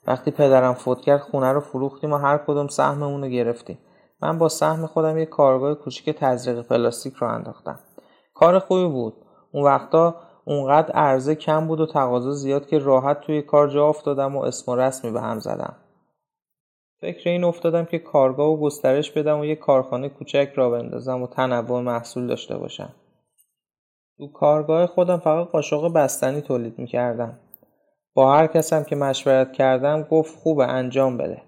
وقتی 0.07 0.31
پدرم 0.31 0.75
فوت 0.75 1.00
کرد 1.00 1.21
خونه 1.21 1.52
رو 1.52 1.61
فروختیم 1.61 2.12
و 2.12 2.16
هر 2.16 2.38
کدوم 2.38 2.66
سهممون 2.66 3.23
رو 3.23 3.28
گرفتیم. 3.28 3.78
من 4.23 4.38
با 4.38 4.49
سهم 4.49 4.87
خودم 4.87 5.19
یه 5.19 5.26
کارگاه 5.26 5.75
کوچیک 5.75 6.16
تزریق 6.16 6.62
پلاستیک 6.62 7.14
رو 7.14 7.28
انداختم. 7.28 7.78
کار 8.35 8.59
خوبی 8.59 8.87
بود. 8.87 9.14
اون 9.52 9.64
وقتا 9.64 10.14
اونقدر 10.45 10.93
عرضه 10.93 11.35
کم 11.35 11.66
بود 11.66 11.81
و 11.81 11.87
تقاضا 11.87 12.33
زیاد 12.33 12.66
که 12.66 12.78
راحت 12.78 13.21
توی 13.21 13.43
کار 13.43 13.69
جا 13.69 13.88
افتادم 13.88 14.37
و 14.37 14.43
اسم 14.43 14.73
و 14.73 14.76
رسمی 14.76 15.11
به 15.11 15.21
هم 15.21 15.38
زدم. 15.38 15.76
فکر 17.04 17.30
این 17.30 17.44
افتادم 17.44 17.84
که 17.84 17.99
کارگاه 17.99 18.46
و 18.46 18.56
گسترش 18.56 19.11
بدم 19.11 19.40
و 19.40 19.44
یه 19.44 19.56
کارخانه 19.56 20.08
کوچک 20.08 20.52
را 20.54 20.70
بندازم 20.70 21.23
و 21.23 21.26
تنوع 21.26 21.80
محصول 21.80 22.26
داشته 22.26 22.58
باشم. 22.58 22.94
تو 24.18 24.32
کارگاه 24.32 24.87
خودم 24.87 25.18
فقط 25.18 25.49
قاشق 25.49 25.92
بستنی 25.92 26.40
تولید 26.40 26.78
می‌کردم. 26.78 27.38
با 28.14 28.37
هر 28.37 28.46
کسم 28.46 28.84
که 28.84 28.96
مشورت 28.96 29.52
کردم 29.52 30.02
گفت 30.02 30.38
خوبه 30.38 30.66
انجام 30.66 31.16
بده. 31.16 31.42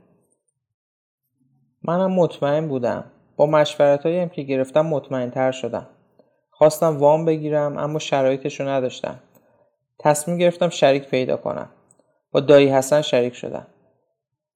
منم 1.83 2.13
مطمئن 2.13 2.69
بودم. 2.69 3.05
با 3.37 3.47
مشورت 3.47 4.07
هایم 4.07 4.29
که 4.29 4.43
گرفتم 4.43 4.87
مطمئن 4.87 5.31
تر 5.31 5.53
شدم. 5.53 5.87
خواستم 6.51 6.99
وام 6.99 7.25
بگیرم 7.25 7.79
اما 7.79 7.99
شرایطش 7.99 8.61
رو 8.61 8.69
نداشتم. 8.69 9.19
تصمیم 9.99 10.39
گرفتم 10.39 10.69
شریک 10.69 11.09
پیدا 11.09 11.37
کنم. 11.37 11.69
با 12.33 12.41
دایی 12.41 12.69
حسن 12.69 13.03
شریک 13.03 13.35
شدم. 13.35 13.67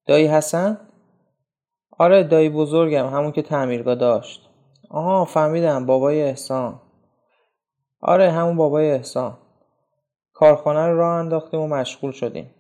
دایی 0.07 0.27
حسن؟ 0.27 0.90
آره 2.01 2.23
دایی 2.23 2.49
بزرگم 2.49 3.07
همون 3.07 3.33
که 3.33 3.43
تعمیرگاه 3.43 3.95
داشت. 3.95 4.49
آها 4.91 5.25
فهمیدم 5.25 5.87
بابای 5.87 6.23
احسان. 6.23 6.81
آره 8.01 8.31
همون 8.31 8.57
بابای 8.57 8.91
احسان. 8.91 9.39
کارخانه 10.33 10.87
رو 10.87 10.97
راه 10.97 11.19
انداختیم 11.19 11.61
و 11.61 11.69
مشغول 11.69 12.13
شدیم. 12.13 12.55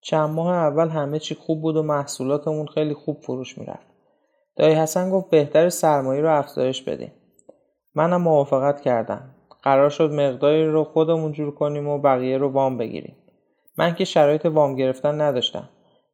چند 0.00 0.30
ماه 0.30 0.54
اول 0.54 0.88
همه 0.88 1.18
چی 1.18 1.34
خوب 1.34 1.62
بود 1.62 1.76
و 1.76 1.82
محصولاتمون 1.82 2.66
خیلی 2.66 2.94
خوب 2.94 3.20
فروش 3.22 3.58
می‌رفت. 3.58 3.86
دایی 4.56 4.74
حسن 4.74 5.10
گفت 5.10 5.30
بهتر 5.30 5.68
سرمایه 5.68 6.22
رو 6.22 6.38
افزایش 6.38 6.82
بدیم. 6.82 7.12
منم 7.94 8.22
موافقت 8.22 8.80
کردم. 8.80 9.34
قرار 9.62 9.90
شد 9.90 10.12
مقداری 10.12 10.66
رو 10.66 10.84
خودمون 10.84 11.32
جور 11.32 11.54
کنیم 11.54 11.88
و 11.88 11.98
بقیه 11.98 12.38
رو 12.38 12.48
وام 12.48 12.78
بگیریم. 12.78 13.16
من 13.78 13.94
که 13.94 14.04
شرایط 14.04 14.46
وام 14.46 14.76
گرفتن 14.76 15.20
نداشتم. 15.20 15.68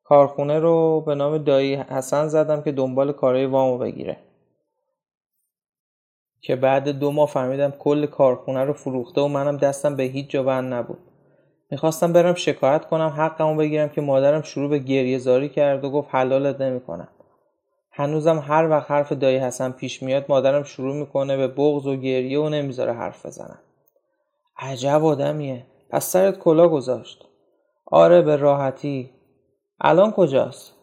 کارخونه 0.09 0.59
رو 0.59 1.01
به 1.01 1.15
نام 1.15 1.39
دایی 1.39 1.75
حسن 1.75 2.29
زدم 2.29 2.63
که 2.63 2.73
دنبال 2.73 3.13
کارهای 3.13 3.47
وامو 3.47 3.79
بگیره. 3.79 4.17
که 6.41 6.57
بعد 6.57 6.89
دو 6.89 7.13
ماه 7.13 7.29
فهمیدم 7.29 7.71
کل 7.71 8.07
کارخونه 8.07 8.65
رو 8.65 8.73
فروخته 8.73 9.21
و 9.21 9.29
منم 9.29 9.57
دستم 9.57 9.97
به 9.97 10.03
هیچ 10.03 10.31
جا 10.31 10.43
بند 10.43 10.75
نبود. 10.75 10.99
می‌خواستم 11.71 12.13
برم 12.13 12.35
شکایت 12.35 12.85
کنم 12.85 13.15
حقمو 13.17 13.57
بگیرم 13.57 13.89
که 13.89 14.01
مادرم 14.01 14.43
شروع 14.43 14.71
به 14.71 14.79
گریه 14.79 15.19
زاری 15.19 15.49
کرد 15.49 15.85
و 15.85 15.91
گفت 15.91 16.09
حلالت 16.13 16.61
نمی‌کنم. 16.61 17.09
هنوزم 17.93 18.39
هر 18.39 18.69
وقت 18.69 18.91
حرف 18.91 19.13
دایی 19.13 19.37
حسن 19.37 19.73
پیش 19.73 20.03
میاد 20.03 20.25
مادرم 20.29 20.63
شروع 20.63 20.95
می‌کنه 20.95 21.37
به 21.37 21.49
بغض 21.49 21.87
و 21.87 21.97
گریه 21.97 22.41
و 22.41 22.49
نمی‌ذاره 22.49 22.93
حرف 22.93 23.27
بزنم. 23.27 23.59
عجب 24.59 25.05
آدمیه. 25.05 25.67
پس 25.91 26.05
سرت 26.05 26.39
کلا 26.39 26.69
گذاشت. 26.69 27.25
آره 27.87 28.23
به 28.23 28.37
راحتی. 28.37 29.11
الان 29.81 30.13
کجاست؟ 30.13 30.75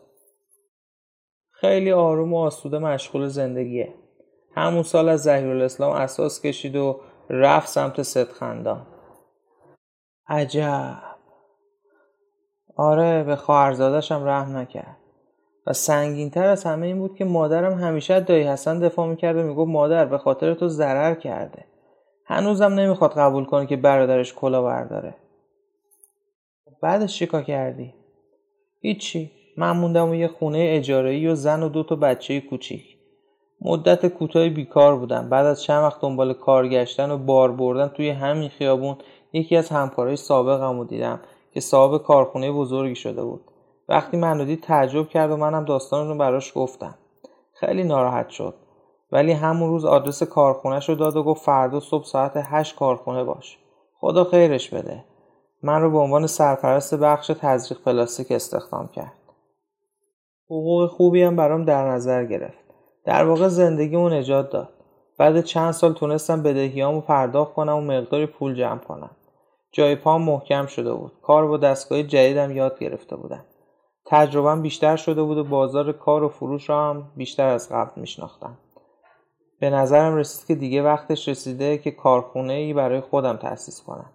خیلی 1.52 1.92
آروم 1.92 2.34
و 2.34 2.38
آسوده 2.38 2.80
مشغول 2.80 3.28
زندگیه. 3.28 3.94
همون 4.56 4.84
سال 4.84 5.10
از 5.10 5.28
الاسلام 5.28 5.92
اساس 5.92 6.42
کشید 6.42 6.76
و 6.76 7.00
رفت 7.30 7.68
سمت 7.68 8.04
صدخندان 8.04 8.88
عجب. 10.28 11.04
آره 12.76 13.24
به 13.24 13.36
خواهرزادشم 13.36 14.24
رحم 14.26 14.58
نکرد. 14.58 14.98
و 15.68 15.74
سنگینتر 15.74 16.48
از 16.48 16.64
همه 16.64 16.88
این 16.88 17.00
بود 17.00 17.16
که 17.16 17.26
مادرم 17.26 17.74
همیشه 17.74 18.20
دایی 18.20 18.44
حسن 18.44 18.80
دفاع 18.80 19.08
می‌کرد 19.08 19.36
و 19.36 19.44
می‌گفت 19.44 19.72
مادر 19.72 20.06
به 20.06 20.18
خاطر 20.18 20.54
تو 20.54 20.68
ضرر 20.68 21.16
کرده. 21.16 21.66
هنوزم 22.26 22.74
نمی‌خواد 22.74 23.14
قبول 23.14 23.46
کنه 23.46 23.66
که 23.66 23.78
برادرش 23.78 24.34
کلا 24.34 24.62
برداره 24.62 25.16
بعدش 26.82 27.18
چیکار 27.18 27.44
کردی؟ 27.44 28.03
هیچی. 28.86 29.32
من 29.58 29.72
موندم 29.72 30.10
و 30.10 30.16
یه 30.16 30.28
خونه 30.28 30.58
اجاره 30.70 31.32
و 31.32 31.36
زن 31.36 31.64
و 31.64 31.70
دو 31.70 31.84
تا 31.84 31.96
بچه 31.96 32.42
کوچیک. 32.42 32.98
مدت 33.62 34.06
کوتاهی 34.06 34.50
بیکار 34.50 34.96
بودم. 34.96 35.30
بعد 35.30 35.46
از 35.46 35.64
چند 35.64 35.84
وقت 35.84 36.02
دنبال 36.02 36.34
کار 36.34 36.68
گشتن 36.68 37.12
و 37.12 37.18
بار 37.18 37.52
بردن 37.52 37.88
توی 37.88 38.10
همین 38.10 38.50
خیابون 38.50 38.98
یکی 39.34 39.56
از 39.56 39.70
همکارای 39.70 40.16
سابقم 40.16 40.78
رو 40.78 40.86
دیدم 40.86 41.20
که 41.54 41.60
صاحب 41.60 42.02
کارخونه 42.02 42.52
بزرگی 42.52 42.96
شده 42.96 43.24
بود. 43.24 43.42
وقتی 43.90 44.18
منو 44.18 44.46
دید 44.46 44.62
تعجب 44.62 45.10
کرد 45.10 45.32
و 45.32 45.38
منم 45.38 45.66
داستان 45.66 46.08
رو 46.08 46.18
براش 46.18 46.52
گفتم. 46.56 46.96
خیلی 47.54 47.84
ناراحت 47.84 48.30
شد. 48.30 48.56
ولی 49.12 49.32
همون 49.32 49.70
روز 49.70 49.86
آدرس 49.86 50.24
کارخونهش 50.24 50.90
رو 50.90 50.96
داد 50.96 51.16
و 51.16 51.24
گفت 51.24 51.46
فردا 51.46 51.80
صبح 51.80 52.06
ساعت 52.06 52.32
هشت 52.36 52.76
کارخونه 52.76 53.24
باش. 53.24 53.58
خدا 54.00 54.24
خیرش 54.24 54.70
بده. 54.70 55.13
من 55.64 55.82
رو 55.82 55.92
به 55.92 55.98
عنوان 55.98 56.28
سرپرست 56.28 56.96
بخش 56.96 57.28
تزریق 57.28 57.82
پلاستیک 57.82 58.32
استخدام 58.32 58.88
کرد. 58.88 59.14
حقوق 60.46 60.90
خوبی 60.90 61.24
هم 61.24 61.36
برام 61.36 61.66
در 61.66 61.90
نظر 61.90 62.26
گرفت. 62.26 62.64
در 63.06 63.26
واقع 63.26 63.48
زندگیمو 63.48 64.10
نجات 64.10 64.50
داد. 64.50 64.70
بعد 65.18 65.42
چند 65.42 65.72
سال 65.72 65.94
تونستم 65.94 66.44
بدهیامو 66.44 67.02
پرداخت 67.02 67.54
کنم 67.54 67.76
و 67.78 67.82
مقداری 67.82 68.26
پول 68.26 68.56
جمع 68.56 68.80
کنم. 68.80 69.10
جای 69.72 69.96
پام 69.96 70.22
محکم 70.22 70.66
شده 70.66 70.94
بود. 70.94 71.12
کار 71.22 71.48
با 71.48 71.58
دستگاه 71.58 72.04
جدیدم 72.04 72.52
یاد 72.52 72.80
گرفته 72.80 73.16
بودم. 73.16 73.46
تجربهم 74.06 74.62
بیشتر 74.62 74.96
شده 74.96 75.24
بود 75.24 75.38
و 75.38 75.44
بازار 75.44 75.92
کار 75.92 76.24
و 76.24 76.30
فروش 76.30 76.70
را 76.70 76.90
هم 76.90 77.12
بیشتر 77.16 77.48
از 77.48 77.70
قبل 77.70 78.02
میشناختم. 78.02 78.58
به 79.60 79.70
نظرم 79.70 80.16
رسید 80.16 80.48
که 80.48 80.56
دیگه 80.56 80.84
وقتش 80.84 81.28
رسیده 81.28 81.78
که 81.78 81.92
کارخونه 81.92 82.54
ای 82.54 82.74
برای 82.74 83.02
خودم 83.02 83.38
تأسیس 83.38 83.84
کنم. 83.84 84.10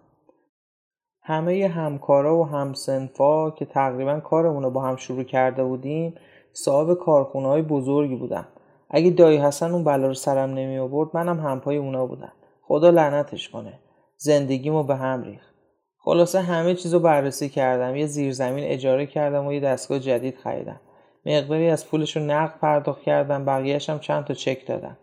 همه 1.21 1.67
همکارا 1.67 2.37
و 2.37 2.47
همسنفا 2.47 3.51
که 3.51 3.65
تقریبا 3.65 4.19
کارمون 4.19 4.63
رو 4.63 4.69
با 4.69 4.81
هم 4.81 4.95
شروع 4.95 5.23
کرده 5.23 5.63
بودیم 5.63 6.15
صاحب 6.53 6.93
کارخونه 6.93 7.47
های 7.47 7.61
بزرگی 7.61 8.15
بودن. 8.15 8.47
اگه 8.89 9.09
دایی 9.09 9.37
حسن 9.37 9.71
اون 9.71 9.83
بلا 9.83 10.07
رو 10.07 10.13
سرم 10.13 10.49
نمی 10.49 10.77
آورد 10.77 11.09
منم 11.13 11.39
همپای 11.39 11.77
اونا 11.77 12.05
بودم. 12.05 12.33
خدا 12.61 12.89
لعنتش 12.89 13.49
کنه. 13.49 13.79
زندگیمو 14.17 14.83
به 14.83 14.95
هم 14.95 15.23
ریخت. 15.23 15.55
خلاصه 15.97 16.39
همه 16.39 16.75
چیز 16.75 16.93
رو 16.93 16.99
بررسی 16.99 17.49
کردم. 17.49 17.95
یه 17.95 18.05
زیرزمین 18.05 18.63
اجاره 18.63 19.05
کردم 19.05 19.47
و 19.47 19.53
یه 19.53 19.59
دستگاه 19.59 19.99
جدید 19.99 20.37
خریدم. 20.37 20.81
مقداری 21.25 21.69
از 21.69 21.87
پولش 21.87 22.17
رو 22.17 22.23
نقد 22.23 22.59
پرداخت 22.59 23.01
کردم. 23.01 23.45
بقیهش 23.45 23.89
هم 23.89 23.99
چند 23.99 24.25
تا 24.25 24.33
چک 24.33 24.67
دادم. 24.67 24.97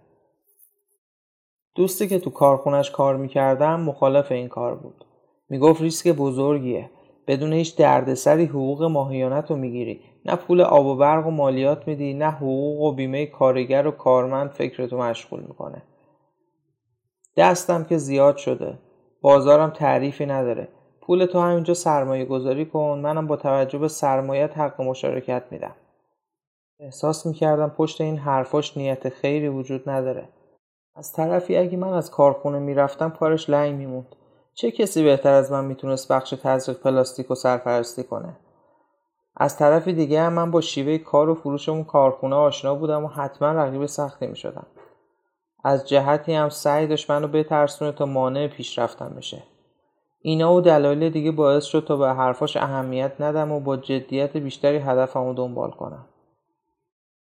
دوستی 1.75 2.09
که 2.09 2.19
تو 2.19 2.31
کارخونش 2.31 2.91
کار 2.91 3.17
می‌کردم 3.17 3.81
مخالف 3.81 4.33
این 4.33 4.49
کار 4.49 4.75
بود. 4.75 5.06
می‌گفت 5.49 5.83
ریسک 5.83 6.09
بزرگیه. 6.09 6.91
بدون 7.27 7.53
هیچ 7.53 7.77
دردسری 7.77 8.45
حقوق 8.45 8.83
ماهیانت 8.83 9.51
رو 9.51 9.57
می‌گیری. 9.57 10.01
نه 10.25 10.37
پول 10.37 10.61
آب 10.61 10.87
و 10.87 10.97
برق 10.97 11.27
و 11.27 11.31
مالیات 11.31 11.89
میدی 11.89 12.15
نه 12.15 12.31
حقوق 12.31 12.81
و 12.81 12.93
بیمه 12.93 13.27
کارگر 13.27 13.87
و 13.87 13.91
کارمند 13.91 14.51
فکرتو 14.51 14.99
مشغول 14.99 15.41
می‌کنه. 15.41 15.83
دستم 17.37 17.85
که 17.85 17.97
زیاد 17.97 18.37
شده. 18.37 18.79
بازارم 19.21 19.71
تعریفی 19.71 20.27
نداره. 20.27 20.69
پول 21.01 21.27
تو 21.27 21.41
همینجا 21.41 21.75
سرمایه 21.75 22.25
گذاری 22.25 22.67
کن 22.67 22.99
منم 22.99 23.27
با 23.27 23.37
توجه 23.37 23.79
به 23.79 23.89
سرمایت 23.89 24.59
حق 24.59 24.81
مشارکت 24.81 25.43
میدم. 25.51 25.75
احساس 26.81 27.27
می‌کردم 27.27 27.69
پشت 27.69 28.01
این 28.01 28.17
حرفاش 28.17 28.77
نیت 28.77 29.09
خیری 29.09 29.49
وجود 29.49 29.89
نداره. 29.91 30.29
از 30.97 31.13
طرفی 31.13 31.57
اگه 31.57 31.77
من 31.77 31.93
از 31.93 32.11
کارخونه 32.11 32.59
می‌رفتم 32.59 33.11
کارش 33.11 33.51
لنگ 33.51 33.75
میموند. 33.75 34.17
چه 34.59 34.71
کسی 34.71 35.05
بهتر 35.05 35.33
از 35.33 35.53
من 35.53 35.65
می‌تونست 35.65 36.13
بخش 36.13 36.31
تزریق 36.43 36.79
پلاستیک 36.79 37.31
و 37.31 37.35
سرپرستی 37.35 38.03
کنه؟ 38.03 38.37
از 39.37 39.57
طرف 39.57 39.89
دیگه 39.89 40.21
هم 40.21 40.33
من 40.33 40.51
با 40.51 40.61
شیوه 40.61 40.99
کار 40.99 41.29
و 41.29 41.35
فروش 41.35 41.69
اون 41.69 41.85
کارخونه 41.85 42.37
آشنا 42.37 42.75
بودم 42.75 43.05
و 43.05 43.09
حتما 43.09 43.53
رقیب 43.53 43.87
سختی 43.87 44.27
می‌شدم. 44.27 44.67
از 45.65 45.89
جهتی 45.89 46.35
هم 46.35 46.49
سعی 46.49 46.87
داشت 46.87 47.11
منو 47.11 47.29
بترسونه 47.29 47.93
تا 47.93 48.07
مانع 48.07 48.47
پیشرفتم 48.47 49.15
بشه. 49.17 49.43
اینا 50.21 50.55
و 50.55 50.61
دلایل 50.61 51.11
دیگه 51.11 51.31
باعث 51.31 51.65
شد 51.65 51.85
تا 51.89 51.97
به 51.97 52.09
حرفاش 52.09 52.57
اهمیت 52.57 53.13
ندم 53.21 53.53
و 53.53 53.61
با 53.61 53.77
جدیت 53.77 54.37
بیشتری 54.37 54.79
هدفمو 54.79 55.35
دنبال 55.35 55.71
کنم. 55.71 56.05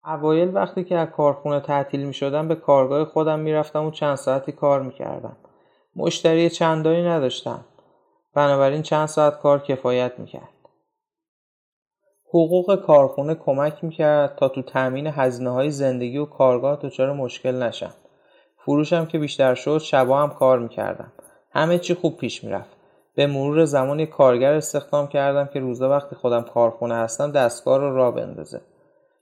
اوایل 0.04 0.54
وقتی 0.54 0.84
که 0.84 0.96
از 0.96 1.08
کارخونه 1.08 1.60
تعطیل 1.60 2.06
می 2.06 2.14
شدم 2.14 2.48
به 2.48 2.54
کارگاه 2.54 3.04
خودم 3.04 3.38
می‌رفتم 3.38 3.84
و 3.84 3.90
چند 3.90 4.14
ساعتی 4.14 4.52
کار 4.52 4.82
می‌کردم. 4.82 5.36
مشتری 5.98 6.50
چندانی 6.50 7.02
نداشتم 7.02 7.64
بنابراین 8.34 8.82
چند 8.82 9.06
ساعت 9.06 9.38
کار 9.38 9.58
کفایت 9.58 10.12
می‌کرد. 10.18 10.48
حقوق 12.28 12.86
کارخونه 12.86 13.34
کمک 13.34 13.84
می‌کرد 13.84 14.36
تا 14.36 14.48
تو 14.48 14.62
تأمین 14.62 15.06
هزینه 15.06 15.50
های 15.50 15.70
زندگی 15.70 16.18
و 16.18 16.24
کارگاه 16.24 16.78
دچار 16.82 17.12
مشکل 17.12 17.62
نشم 17.62 17.94
فروشم 18.64 19.06
که 19.06 19.18
بیشتر 19.18 19.54
شد 19.54 19.78
شبا 19.78 20.22
هم 20.22 20.30
کار 20.30 20.58
می‌کردم 20.58 21.12
همه 21.50 21.78
چی 21.78 21.94
خوب 21.94 22.16
پیش 22.16 22.44
می‌رفت. 22.44 22.76
به 23.14 23.26
مرور 23.26 23.64
زمان 23.64 24.06
کارگر 24.06 24.52
استخدام 24.52 25.06
کردم 25.08 25.46
که 25.46 25.60
روزا 25.60 25.90
وقتی 25.90 26.16
خودم 26.16 26.42
کارخونه 26.42 26.94
هستم 26.94 27.32
دستگاه 27.32 27.78
رو 27.78 27.96
را 27.96 28.10
بندازه. 28.10 28.60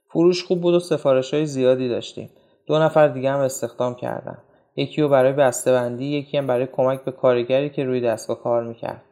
فروش 0.09 0.43
خوب 0.43 0.61
بود 0.61 0.73
و 0.73 0.79
سفارش 0.79 1.33
های 1.33 1.45
زیادی 1.45 1.89
داشتیم. 1.89 2.29
دو 2.67 2.79
نفر 2.79 3.07
دیگه 3.07 3.31
هم 3.31 3.39
استخدام 3.39 3.95
کردم 3.95 4.37
یکی 4.75 5.01
رو 5.01 5.09
برای 5.09 5.33
بسته‌بندی 5.33 6.05
یکی 6.05 6.37
هم 6.37 6.47
برای 6.47 6.67
کمک 6.67 7.03
به 7.03 7.11
کارگری 7.11 7.69
که 7.69 7.83
روی 7.83 8.01
دستگاه 8.01 8.43
کار 8.43 8.63
می‌کرد. 8.63 9.03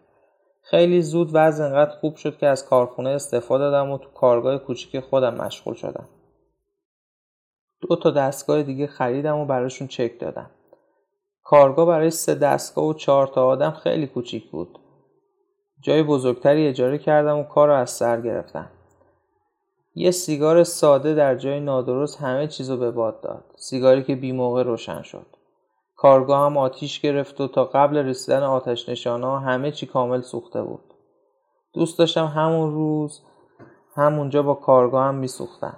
خیلی 0.61 1.01
زود 1.01 1.29
وضع 1.33 1.63
انقدر 1.63 1.91
خوب 1.91 2.15
شد 2.15 2.37
که 2.37 2.47
از 2.47 2.65
کارخونه 2.65 3.09
استفاده 3.09 3.63
دادم 3.63 3.91
و 3.91 3.97
تو 3.97 4.09
کارگاه 4.09 4.57
کوچیک 4.57 4.99
خودم 4.99 5.33
مشغول 5.33 5.73
شدم. 5.73 6.09
دو 7.81 7.95
تا 7.95 8.11
دستگاه 8.11 8.63
دیگه 8.63 8.87
خریدم 8.87 9.37
و 9.37 9.45
براشون 9.45 9.87
چک 9.87 10.19
دادم. 10.19 10.49
کارگاه 11.43 11.85
برای 11.85 12.09
سه 12.09 12.35
دستگاه 12.35 12.85
و 12.85 12.93
چهار 12.93 13.27
تا 13.27 13.47
آدم 13.47 13.71
خیلی 13.71 14.07
کوچیک 14.07 14.51
بود. 14.51 14.79
جای 15.81 16.03
بزرگتری 16.03 16.67
اجاره 16.67 16.97
کردم 16.97 17.39
و 17.39 17.43
کار 17.43 17.69
از 17.69 17.89
سر 17.89 18.21
گرفتم. 18.21 18.69
یه 19.95 20.11
سیگار 20.11 20.63
ساده 20.63 21.13
در 21.13 21.35
جای 21.35 21.59
نادرست 21.59 22.21
همه 22.21 22.47
چیزو 22.47 22.77
به 22.77 22.91
باد 22.91 23.21
داد. 23.21 23.43
سیگاری 23.57 24.03
که 24.03 24.15
بی 24.15 24.31
موقع 24.31 24.63
روشن 24.63 25.01
شد. 25.01 25.25
کارگاه 26.03 26.45
هم 26.45 26.57
آتیش 26.57 26.99
گرفت 26.99 27.41
و 27.41 27.47
تا 27.47 27.65
قبل 27.65 27.97
رسیدن 27.97 28.43
آتش 28.43 28.89
نشانا 28.89 29.39
همه 29.39 29.71
چی 29.71 29.85
کامل 29.85 30.21
سوخته 30.21 30.63
بود. 30.63 30.93
دوست 31.73 31.99
داشتم 31.99 32.25
همون 32.25 32.73
روز 32.73 33.21
همونجا 33.95 34.43
با 34.43 34.53
کارگاه 34.53 35.05
هم 35.05 35.15
میسوختم 35.15 35.77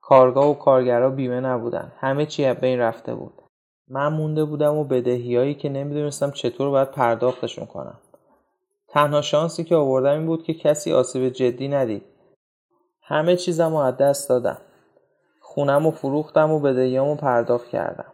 کارگاه 0.00 0.50
و 0.50 0.54
کارگرا 0.54 1.10
بیمه 1.10 1.40
نبودن. 1.40 1.92
همه 1.98 2.26
چی 2.26 2.54
به 2.54 2.66
این 2.66 2.78
رفته 2.78 3.14
بود. 3.14 3.42
من 3.88 4.12
مونده 4.12 4.44
بودم 4.44 4.76
و 4.76 4.84
بدهیایی 4.84 5.54
که 5.54 5.68
نمی‌دونستم 5.68 6.30
چطور 6.30 6.70
باید 6.70 6.90
پرداختشون 6.90 7.66
کنم. 7.66 7.98
تنها 8.88 9.22
شانسی 9.22 9.64
که 9.64 9.76
آوردم 9.76 10.12
این 10.12 10.26
بود 10.26 10.42
که 10.42 10.54
کسی 10.54 10.92
آسیب 10.92 11.28
جدی 11.28 11.68
ندید. 11.68 12.02
همه 13.02 13.36
چیزم 13.36 13.70
رو 13.70 13.76
از 13.76 13.96
دست 13.96 14.28
دادم. 14.28 14.58
خونم 15.40 15.86
و 15.86 15.90
فروختم 15.90 16.50
و 16.50 16.60
بدهیامو 16.60 17.16
پرداخت 17.16 17.68
کردم. 17.68 18.13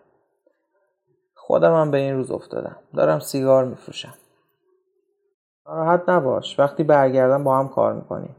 خودم 1.43 1.75
هم 1.75 1.91
به 1.91 1.99
این 1.99 2.17
روز 2.17 2.31
افتادم. 2.31 2.77
دارم 2.97 3.19
سیگار 3.19 3.65
میفروشم. 3.65 4.15
ناراحت 5.67 6.09
نباش. 6.09 6.59
وقتی 6.59 6.83
برگردم 6.83 7.45
با 7.45 7.59
هم 7.59 7.69
کار 7.69 7.93
می‌کنیم. 7.93 8.37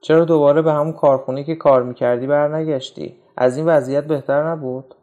چرا 0.00 0.24
دوباره 0.24 0.62
به 0.62 0.72
همون 0.72 0.92
کارخونه 0.92 1.44
که 1.44 1.54
کار 1.54 1.82
می‌کردی 1.82 2.26
برنگشتی؟ 2.26 3.16
از 3.36 3.56
این 3.56 3.66
وضعیت 3.66 4.04
بهتر 4.04 4.50
نبود؟ 4.50 4.94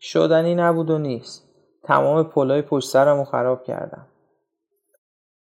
شدنی 0.00 0.54
نبود 0.54 0.90
و 0.90 0.98
نیست. 0.98 1.48
تمام 1.84 2.24
پلای 2.24 2.62
پشت 2.62 2.88
سرم 2.88 3.18
رو 3.18 3.24
خراب 3.24 3.64
کردم. 3.64 4.06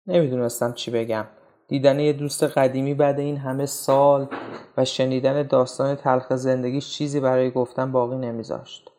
نمی‌دونستم 0.07 0.73
چی 0.73 0.91
بگم. 0.91 1.25
دیدن 1.67 1.99
یه 1.99 2.13
دوست 2.13 2.43
قدیمی 2.43 2.93
بعد 2.93 3.19
این 3.19 3.37
همه 3.37 3.65
سال 3.65 4.27
و 4.77 4.85
شنیدن 4.85 5.43
داستان 5.43 5.95
تلخ 5.95 6.35
زندگیش 6.35 6.97
چیزی 6.97 7.19
برای 7.19 7.51
گفتن 7.51 7.91
باقی 7.91 8.17
نمیذاشت. 8.17 8.91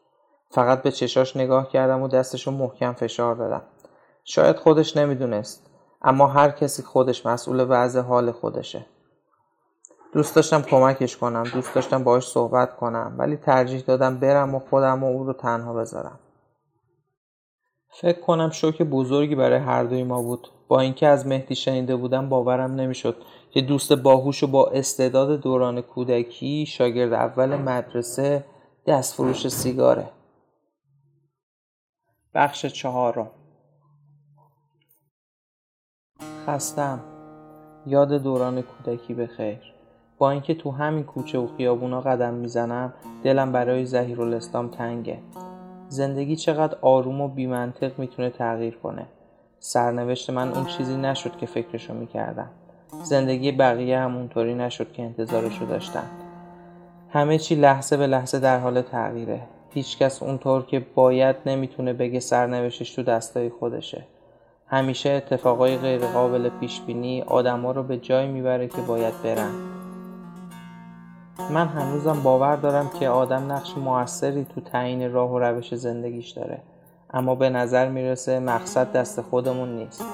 فقط 0.51 0.83
به 0.83 0.91
چشاش 0.91 1.37
نگاه 1.37 1.69
کردم 1.69 2.03
و 2.03 2.09
دستشو 2.09 2.51
محکم 2.51 2.93
فشار 2.93 3.35
دادم. 3.35 3.63
شاید 4.25 4.57
خودش 4.57 4.97
نمی‌دونست 4.97 5.71
اما 6.03 6.27
هر 6.27 6.51
کسی 6.51 6.83
خودش 6.83 7.27
مسئول 7.27 7.67
وضع 7.69 8.01
حال 8.01 8.33
خودشه. 8.33 8.87
دوست 10.13 10.37
داشتم 10.37 10.63
کمکش 10.63 11.17
کنم 11.17 11.43
دوست 11.43 11.75
داشتم 11.75 12.05
باهاش 12.05 12.29
صحبت 12.29 12.77
کنم 12.77 13.15
ولی 13.19 13.37
ترجیح 13.37 13.81
دادم 13.81 14.19
برم 14.19 14.55
و 14.55 14.59
خودم 14.59 15.05
و 15.05 15.07
او 15.07 15.25
رو 15.25 15.33
تنها 15.33 15.75
بذارم. 15.75 16.19
فکر 18.01 18.21
کنم 18.21 18.51
شوک 18.51 18.83
بزرگی 18.83 19.35
برای 19.35 19.59
هر 19.59 19.85
دوی 19.85 20.05
ما 20.05 20.23
بود. 20.23 20.49
با 20.69 20.81
اینکه 20.81 21.07
از 21.07 21.27
مهدی 21.27 21.55
شنیده 21.55 21.97
بودم 21.97 22.29
باورم 22.29 22.75
نمی‌شد 22.75 23.17
که 23.51 23.61
دوست 23.61 23.93
باهوش 23.93 24.43
و 24.43 24.47
با 24.47 24.67
استعداد 24.67 25.41
دوران 25.41 25.81
کودکی 25.81 26.67
شاگرد 26.67 27.13
اول 27.13 27.57
مدرسه 27.57 28.45
دستفروش 28.87 29.49
سیگاره. 29.49 30.11
بخش 32.35 32.67
چهارم. 32.67 33.31
خستم. 36.47 37.01
یاد 37.87 38.13
دوران 38.13 38.63
کودکی 38.63 39.15
به 39.15 39.27
خیر. 39.27 39.59
با 40.19 40.31
اینکه 40.31 40.55
تو 40.55 40.71
همین 40.71 41.05
کوچه 41.05 41.39
و 41.39 41.47
خیابونا 41.57 42.01
قدم 42.01 42.35
می‌زنم 42.35 42.93
دلم 43.23 43.53
برای 43.53 43.97
الاسلام 43.97 44.69
تنگه. 44.69 45.19
زندگی 45.89 46.37
چقدر 46.37 46.79
آروم 46.83 47.21
و 47.21 47.29
بیمنطق 47.29 47.99
می‌تونه 47.99 48.31
تغییر 48.31 48.77
کنه. 48.77 49.07
سرنوشت 49.59 50.31
من 50.31 50.53
اون 50.53 50.65
چیزی 50.65 50.97
نشد 50.97 51.37
که 51.37 51.47
فکرشو 51.47 51.95
می‌کردم. 51.95 52.51
زندگی 53.03 53.53
بقیه 53.53 53.99
همونطوری 53.99 54.55
نشد 54.55 54.93
که 54.93 55.03
انتظارشو 55.03 55.65
داشتم. 55.67 56.07
همه 57.11 57.39
چی 57.39 57.55
لحظه 57.55 57.97
به 57.97 58.07
لحظه 58.07 58.41
در 58.41 58.59
حال 58.59 58.83
تغییره. 58.83 59.43
هیچکس 59.75 60.23
اونطور 60.23 60.67
که 60.67 60.87
باید 60.95 61.37
نمی‌تونه 61.47 61.93
بگه 61.93 62.21
سرنوشتش 62.21 62.95
تو 62.95 63.03
دستای 63.03 63.49
خودشه. 63.49 64.05
همیشه 64.67 65.11
اتفاقای 65.11 65.77
غیرقابل 65.77 66.49
پیش 66.61 66.81
بینی 66.81 67.23
آدما 67.23 67.73
رو 67.73 67.83
به 67.83 67.97
جای 67.97 68.27
می‌بره 68.27 68.69
که 68.69 68.81
باید 68.81 69.15
برن. 69.25 69.51
من 71.51 71.67
هنوزم 71.67 72.23
باور 72.23 72.57
دارم 72.57 72.91
که 73.01 73.09
آدم 73.09 73.53
نقش 73.53 73.77
موثری 73.77 74.47
تو 74.55 74.61
تعیین 74.61 75.13
راه 75.13 75.31
و 75.31 75.39
روش 75.39 75.75
زندگیش 75.75 76.31
داره. 76.31 76.63
اما 77.11 77.35
به 77.35 77.51
نظر 77.51 77.89
می‌رسه 77.89 78.41
مقصد 78.41 78.93
دست 78.93 79.21
خودمون 79.21 79.77
نیست. 79.77 80.05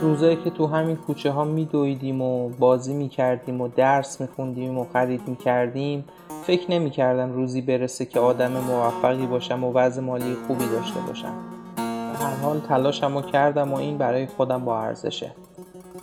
روزایی 0.00 0.36
که 0.36 0.50
تو 0.50 0.66
همین 0.66 0.96
کوچه 0.96 1.30
ها 1.30 1.44
میدویدیم 1.44 2.22
و 2.22 2.48
بازی 2.48 2.94
می‌کردیم 2.94 3.60
و 3.60 3.68
درس 3.68 4.20
میخوندیم 4.20 4.78
و 4.78 4.86
خرید 4.92 5.28
می‌کردیم 5.28 6.04
فکر 6.42 6.70
نمی‌کردم 6.70 7.32
روزی 7.32 7.60
برسه 7.60 8.04
که 8.04 8.20
آدم 8.20 8.52
موفقی 8.52 9.26
باشم 9.26 9.64
و 9.64 9.72
وضع 9.72 10.02
مالی 10.02 10.36
خوبی 10.46 10.66
داشته 10.68 11.00
باشم. 11.00 11.32
هر 12.20 12.36
حال 12.42 12.60
تلاشم 12.60 13.16
و 13.16 13.22
کردم 13.22 13.72
و 13.72 13.76
این 13.76 13.98
برای 13.98 14.26
خودم 14.26 14.64
با 14.64 14.80
ارزشه. 14.80 15.32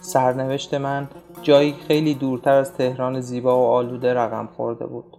سرنوشت 0.02 0.74
من 0.74 1.08
جایی 1.42 1.76
خیلی 1.88 2.14
دورتر 2.14 2.54
از 2.54 2.74
تهران 2.74 3.22
زیبا 3.22 3.60
و 3.60 3.72
آلوده 3.72 4.14
رقم 4.14 4.50
خورده 4.58 4.86
بود. 4.86 5.18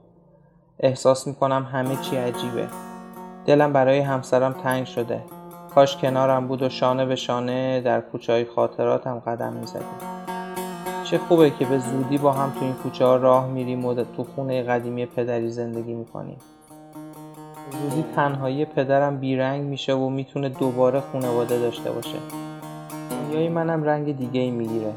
احساس 0.81 1.27
می‌کنم 1.27 1.69
همه 1.73 1.97
چی 1.97 2.17
عجیبه. 2.17 2.67
دلم 3.47 3.73
برای 3.73 3.99
همسرم 3.99 4.53
تنگ 4.53 4.85
شده. 4.85 5.21
کاش 5.75 5.97
کنارم 5.97 6.47
بود 6.47 6.63
و 6.63 6.69
شانه 6.69 7.07
به 7.07 7.17
شانه 7.17 7.81
در 7.81 8.01
کوچه 8.01 8.33
های 8.33 8.45
خاطراتم 8.45 9.19
قدم 9.19 9.53
می‌زدیم. 9.53 9.87
چه 11.05 11.19
خوبه 11.19 11.51
که 11.51 11.65
به 11.65 11.79
زودی 11.79 12.19
با 12.19 12.33
هم 12.33 12.51
تو 12.51 12.65
این 12.65 12.75
کوچه 12.75 13.05
ها 13.05 13.17
راه 13.17 13.47
میریم 13.47 13.85
و 13.85 13.95
تو 13.95 14.25
خونه 14.25 14.63
قدیمی 14.63 15.07
پدری 15.07 15.51
زندگی 15.51 15.95
می‌کنیم. 15.95 16.39
زودی 17.83 18.05
تنهایی 18.17 18.65
پدرم 18.65 19.17
بیرنگ 19.17 19.63
میشه 19.63 19.95
و 19.95 20.09
می‌تونه 20.09 20.49
دوباره 20.49 21.01
خونواده 21.01 21.59
داشته 21.59 21.91
باشه. 21.91 22.19
دنیای 23.11 23.49
منم 23.49 23.85
رنگ 23.85 24.17
دیگه 24.17 24.41
ای 24.41 24.51
می‌گیره. 24.51 24.93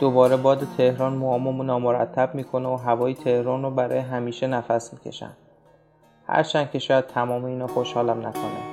دوباره 0.00 0.36
باد 0.36 0.66
تهران 0.76 1.14
موامو 1.14 1.62
نامرتب 1.62 2.34
می‌کنه 2.34 2.68
و 2.68 2.76
هوای 2.76 3.14
تهران 3.14 3.62
رو 3.62 3.70
برای 3.70 3.98
همیشه 3.98 4.46
نفس 4.46 4.92
می‌کشم 4.92 5.36
هرچند 6.26 6.70
که 6.70 6.78
شاید 6.78 7.06
تمام 7.06 7.44
اینا 7.44 7.66
خوشحالم 7.66 8.18
نکنه. 8.26 8.65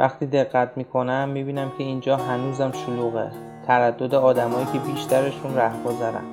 وقتی 0.00 0.26
دقت 0.26 0.76
می‌کنم 0.76 1.28
می‌بینم 1.28 1.72
که 1.78 1.84
اینجا 1.84 2.16
هنوزم 2.16 2.72
شلوغه. 2.72 3.30
تردد 3.66 4.14
آدمایی 4.14 4.66
که 4.72 4.78
بیشترشون 4.78 5.52
گذرن 5.86 6.24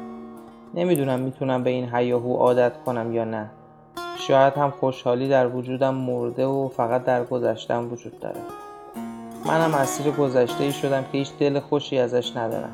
نمی‌دونم 0.74 1.20
می‌تونم 1.20 1.64
به 1.64 1.70
این 1.70 1.96
هیاهو 1.96 2.34
عادت 2.34 2.72
کنم 2.86 3.14
یا 3.14 3.24
نه. 3.24 3.50
شاید 4.18 4.54
هم 4.54 4.72
خوشحالی 4.72 5.30
در 5.30 5.48
وجودم 5.48 5.94
مرده 5.94 6.46
و 6.46 6.70
فقط 6.70 7.04
در 7.04 7.24
گذشتم 7.24 7.92
وجود 7.92 8.20
داره. 8.20 8.40
منم 9.46 9.74
اسیر 9.74 10.12
گذشته 10.12 10.64
ای 10.64 10.72
شدم 10.72 11.02
که 11.02 11.18
هیچ 11.18 11.32
دل 11.40 11.60
خوشی 11.60 12.00
ازش 12.00 12.38
ندارم. 12.38 12.72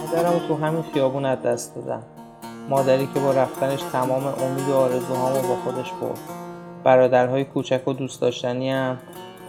مادرم 0.00 0.38
تو 0.48 0.56
همین 0.56 0.82
خیابون 0.82 1.24
از 1.24 1.42
دست 1.42 1.74
دادم. 1.74 2.02
مادری 2.70 3.08
که 3.14 3.20
با 3.20 3.30
رفتنش 3.30 3.82
تمام 3.82 4.26
امید 4.26 4.68
و 4.68 4.74
آرزوهامو 4.74 5.48
با 5.48 5.56
خودش 5.64 5.92
برد. 5.92 6.18
برادرهای 6.84 7.44
کوچک 7.44 7.88
و 7.88 7.92
دوست 7.92 8.20
داشتنی 8.20 8.70
هم 8.70 8.98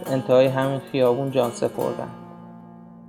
انتهای 0.06 0.46
همین 0.46 0.78
خیابون 0.78 1.30
جان 1.30 1.50
سپردن 1.50 2.08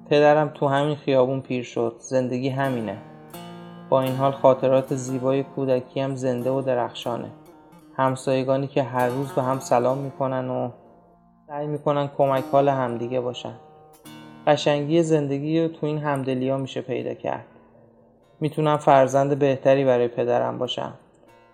پدرم 0.10 0.52
تو 0.54 0.68
همین 0.68 0.96
خیابون 0.96 1.42
پیر 1.42 1.64
شد. 1.64 1.96
زندگی 2.00 2.50
همینه. 2.50 2.98
با 3.90 4.02
این 4.02 4.16
حال 4.16 4.32
خاطرات 4.32 4.96
زیبای 4.96 5.44
کودکی 5.44 6.00
هم 6.00 6.16
زنده 6.16 6.52
و 6.52 6.62
درخشانه. 6.62 7.30
همسایگانی 7.98 8.68
که 8.68 8.84
هر 8.84 9.08
روز 9.08 9.32
به 9.32 9.44
هم 9.44 9.60
سلام 9.60 9.98
می‌کنن 9.98 10.50
و 10.50 10.70
سعی 11.48 11.68
می‌کنن 11.68 12.10
کمک 12.18 12.44
حال 12.52 12.70
همدیگه 12.70 13.22
باشن. 13.22 13.54
قشنگی 14.48 15.04
زندگی 15.04 15.62
رو 15.62 15.68
تو 15.68 15.86
این 15.86 15.98
همدلی 15.98 16.50
ها 16.50 16.58
میشه 16.58 16.82
پیدا 16.82 17.14
کرد. 17.14 17.46
می‌تونم 18.40 18.78
فرزند 18.78 19.40
بهتری 19.40 19.86
برای 19.86 20.08
پدرم 20.08 20.58
باشم. 20.58 20.94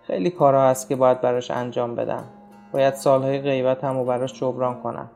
خیلی 0.06 0.30
کارها 0.30 0.68
هست 0.68 0.88
که 0.88 0.96
باید 0.96 1.20
براش 1.20 1.50
انجام 1.50 1.94
بدم. 1.94 2.24
باید 2.72 2.94
سالهای 2.94 3.40
غیبتم 3.40 3.98
رو 3.98 4.04
براش 4.04 4.40
جبران 4.40 4.82
کنم. 4.82 5.10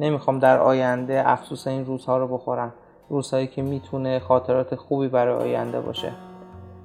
نمی‌خوام 0.00 0.38
در 0.38 0.58
آینده 0.58 1.22
افسوس 1.26 1.66
این 1.66 1.86
روزها 1.86 2.18
رو 2.18 2.28
بخورم. 2.28 2.72
روزهایی 3.08 3.46
که 3.46 3.62
می‌تونه 3.62 4.18
خاطرات 4.18 4.74
خوبی 4.74 5.08
برای 5.08 5.34
آینده 5.34 5.80
باشه. 5.80 6.12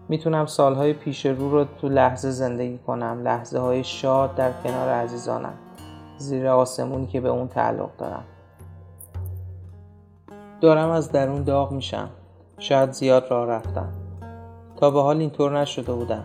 می‌تونم 0.10 0.46
سالهای 0.46 0.94
پیش 0.94 1.26
رو 1.26 1.52
رو 1.52 1.66
تو 1.82 1.90
لحظه 1.90 2.32
زندگی 2.32 2.78
کنم. 2.78 3.22
لحظه 3.24 3.60
های 3.60 3.84
شاد 3.84 4.36
در 4.36 4.52
کنار 4.64 4.90
عزیزانم. 4.90 5.54
زیر 6.18 6.48
آسمونی 6.48 7.08
که 7.08 7.22
به 7.22 7.30
اون 7.30 7.48
تعلق 7.48 7.90
دارم. 7.98 8.24
دارم 10.62 10.90
از 10.90 11.12
درون 11.12 11.44
داغ 11.44 11.72
میشم. 11.72 12.10
شاید 12.58 12.92
زیاد 12.92 13.26
راه 13.30 13.48
رفتم. 13.48 13.90
تا 14.78 14.92
به 14.92 15.02
حال 15.02 15.18
اینطور 15.18 15.60
نشده 15.60 15.94
بودم. 15.94 16.24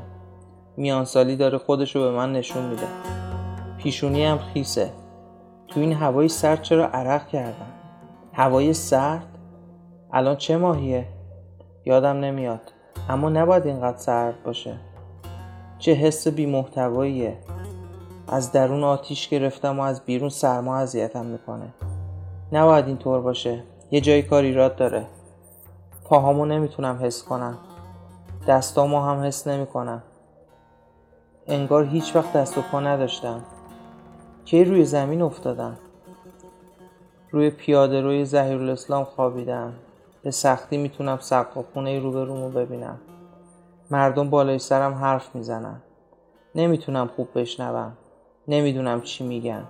میانسالی 0.77 1.37
داره 1.37 1.59
خودشو 1.59 2.01
به 2.01 2.11
من 2.11 2.33
نشون 2.33 2.65
میده. 2.65 2.87
پیشونی 3.79 4.25
هم 4.25 4.39
خیسه. 4.39 4.91
تو 5.69 5.81
این 5.81 5.93
هوای 5.93 6.29
سرد 6.29 6.63
چرا 6.63 6.87
عرق 6.87 7.27
کردم 7.27 7.73
هوای 8.33 8.75
سرد؟ 8.75 9.27
الان 10.13 10.37
چه 10.37 10.57
ماهیه؟ 10.57 11.09
یادم 11.85 12.17
نمیاد. 12.17 12.73
اما 13.09 13.29
نباید 13.29 13.67
اینقدر 13.67 13.99
سرد 13.99 14.43
باشه. 14.43 14.77
چه 15.79 15.93
حس 15.93 16.29
بی 16.29 16.47
محتواییه 16.47 17.39
از 18.29 18.53
درون 18.53 18.85
آتیش 18.85 19.29
گرفتم 19.29 19.79
و 19.79 19.83
از 19.83 20.05
بیرون 20.05 20.29
سرما 20.29 20.77
اذیتم 20.77 21.27
می‌کنه. 21.27 21.75
نباید 22.53 22.87
اینطور 22.87 23.21
باشه. 23.21 23.63
یه 23.91 24.01
جایی 24.01 24.23
کار 24.23 24.43
ایراد 24.43 24.77
داره. 24.77 25.07
پاهامو 26.05 26.47
نمی‌تونم 26.47 26.99
حس 27.03 27.25
کنم. 27.25 27.59
دستامو 28.49 29.01
هم 29.01 29.25
حس 29.25 29.47
نمی‌کنم. 29.47 30.03
انگار 31.47 31.85
هیچ 31.85 32.17
وقت 32.17 32.33
دست 32.33 32.59
و 32.59 32.63
پا 32.63 32.81
نداشتم. 32.81 33.43
کی 34.51 34.65
روی 34.65 34.85
زمین 34.85 35.23
افتادم 35.23 35.77
روی 37.31 37.51
پیاده 37.51 38.01
روی 38.01 38.25
زهیر 38.25 38.59
الاسلام 38.59 39.05
خوابیدم. 39.05 39.73
به 40.23 40.31
سختی 40.31 40.77
می‌تونم 40.77 41.19
سقف 41.21 41.65
خونه 41.73 41.99
روبرومو 41.99 42.51
ببینم. 42.51 42.99
مردم 43.91 44.31
بالای 44.31 44.59
سرم 44.59 44.95
حرف 44.95 45.35
می‌زنن. 45.35 45.81
نمی‌تونم 46.55 47.11
خوب 47.17 47.29
بشنوم. 47.35 47.93
نمی‌دونم 48.49 49.01
چی 49.01 49.25
میگن. 49.25 49.65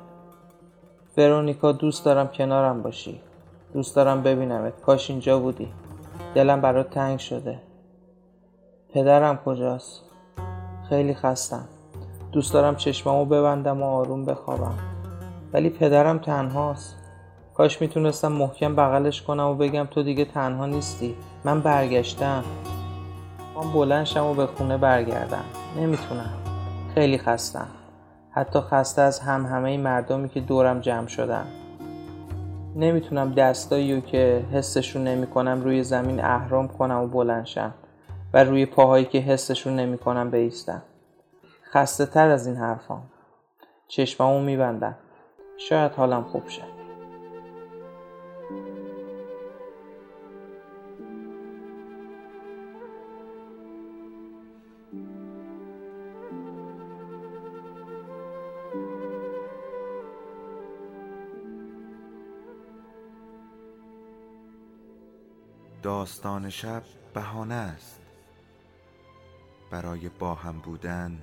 ورونیکا 1.16 1.72
دوست 1.72 2.04
دارم 2.04 2.28
کنارم 2.28 2.82
باشی. 2.82 3.20
دوست 3.72 3.96
دارم 3.96 4.22
ببینمت. 4.22 4.80
کاش 4.80 5.10
اینجا 5.10 5.38
بودی. 5.38 5.72
دلم 6.34 6.60
برات 6.60 6.90
تنگ 6.90 7.18
شده. 7.18 7.60
پدرم 8.92 9.36
کجاست؟ 9.36 10.02
خیلی 10.88 11.14
خستم. 11.14 11.68
دوست 12.32 12.52
دارم 12.52 12.76
چشمامو 12.76 13.24
ببندم 13.24 13.82
و 13.82 13.86
آروم 13.86 14.24
بخوابم. 14.24 14.74
ولی 15.52 15.70
پدرم 15.70 16.18
تنهاست. 16.18 16.96
کاش 17.54 17.80
می‌تونستم 17.80 18.32
محکم 18.32 18.76
بغلش 18.76 19.22
کنم 19.22 19.46
و 19.46 19.54
بگم 19.54 19.88
تو 19.90 20.02
دیگه 20.02 20.24
تنها 20.24 20.66
نیستی. 20.66 21.14
من 21.44 21.60
برگشتم. 21.60 22.44
من 23.56 23.72
بلند 23.72 24.04
شم 24.04 24.24
و 24.26 24.34
به 24.34 24.46
خونه 24.46 24.78
برگردم. 24.78 25.44
نمی‌تونم. 25.76 26.34
خیلی 26.94 27.18
خستم. 27.18 27.66
حتی 28.30 28.60
خسته 28.60 29.02
از 29.02 29.20
هم 29.20 29.46
همه 29.46 29.78
مردمی 29.78 30.28
که 30.28 30.40
دورم 30.40 30.80
جمع 30.80 31.06
شدن. 31.06 31.46
نمی‌تونم 32.76 33.32
دستایی 33.32 33.94
رو 33.94 34.00
که 34.00 34.44
حسشون 34.52 35.04
نمی‌کنم 35.04 35.60
روی 35.64 35.82
زمین 35.82 36.24
اهرام 36.24 36.68
کنم 36.68 37.00
و 37.00 37.06
بلند 37.06 37.46
شم 37.46 37.74
و 38.34 38.44
روی 38.44 38.66
پاهایی 38.66 39.04
که 39.04 39.18
حسشون 39.18 39.76
نمی‌کنم 39.76 40.30
بیستم. 40.30 40.82
خسته 41.72 42.06
تر 42.06 42.28
از 42.28 42.46
این 42.46 42.56
حرفام 42.56 43.10
چشمامو 43.88 44.40
میبندم. 44.40 44.96
شاید 45.56 45.92
حالم 45.92 46.24
خوب 46.24 46.48
شه. 46.48 46.62
داستان 65.82 66.50
شب 66.50 66.82
بهانه 67.14 67.54
است. 67.54 68.00
برای 69.70 70.08
با 70.08 70.34
هم 70.34 70.58
بودن 70.58 71.22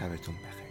شبتون 0.00 0.34
بخیر. 0.34 0.69